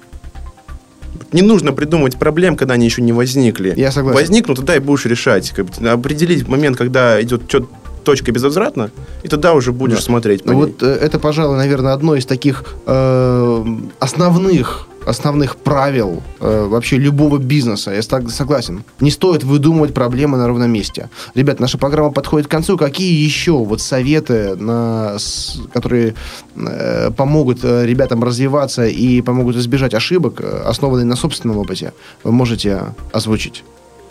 [1.34, 3.74] Не нужно придумывать проблем, когда они еще не возникли.
[3.76, 4.20] Я согласен.
[4.20, 5.52] Возникнут, тогда и будешь решать.
[5.52, 7.68] Как бы, определить момент, когда идет что
[8.06, 8.92] точка безвозвратно,
[9.24, 10.04] и тогда уже будешь да.
[10.04, 10.90] смотреть по Вот ней.
[10.90, 13.66] Э, это, пожалуй, наверное, одно из таких э,
[14.00, 17.92] основных основных правил э, вообще любого бизнеса.
[17.92, 18.84] Я согласен.
[19.00, 21.10] Не стоит выдумывать проблемы на ровном месте.
[21.36, 22.78] Ребят, наша программа подходит к концу.
[22.78, 26.16] Какие еще вот советы, на, с, которые
[26.56, 31.94] э, помогут э, ребятам развиваться и помогут избежать ошибок, э, основанные на собственном опыте,
[32.24, 33.64] вы можете озвучить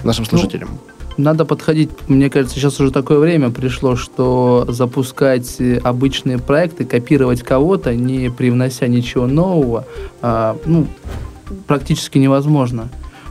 [0.05, 0.68] нашим ну, слушателям?
[0.72, 7.43] Ну, надо подходить, мне кажется, сейчас уже такое время пришло, что запускать обычные проекты, копировать
[7.43, 9.87] кого-то, не привнося ничего нового,
[10.23, 10.87] а, ну,
[11.66, 12.89] практически невозможно.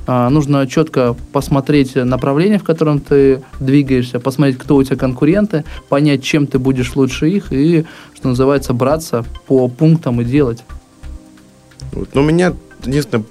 [0.07, 6.23] А, нужно четко посмотреть направление, в котором ты двигаешься, посмотреть, кто у тебя конкуренты, понять,
[6.23, 7.85] чем ты будешь лучше их и,
[8.15, 10.63] что называется, браться по пунктам и делать.
[11.91, 12.09] Вот.
[12.13, 12.53] Но ну, у меня
[12.85, 13.23] единственное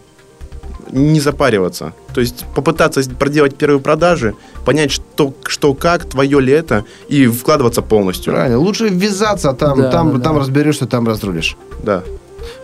[0.91, 1.93] не запариваться.
[2.15, 4.35] То есть попытаться проделать первые продажи,
[4.65, 8.33] понять, что, что как, твое ли это, и вкладываться полностью.
[8.33, 8.59] Правильно.
[8.59, 10.41] Лучше ввязаться там, да, там, да, там да.
[10.41, 11.57] разберешься, там разрулишь.
[11.83, 12.03] Да.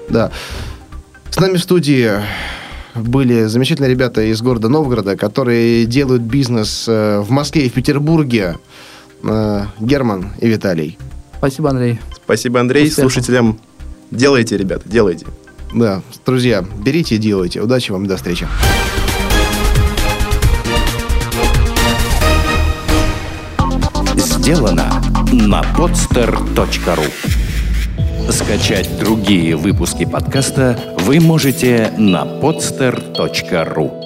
[0.09, 0.31] Да.
[1.31, 2.11] С нами в студии
[2.95, 8.59] были замечательные ребята из города Новгорода, которые делают бизнес э, в Москве и в Петербурге.
[9.23, 10.99] Э, Герман и Виталий.
[11.39, 12.01] Спасибо, Андрей.
[12.25, 12.85] Спасибо, Андрей.
[12.85, 13.13] Успехов.
[13.13, 13.59] Слушателям
[14.11, 15.27] делайте, ребята, делайте.
[15.75, 17.61] Да, друзья, берите и делайте.
[17.61, 18.47] Удачи вам, до встречи.
[24.17, 25.03] Сделано
[25.33, 27.11] на podster.ru
[28.31, 34.04] Скачать другие выпуски подкаста вы можете на podster.ru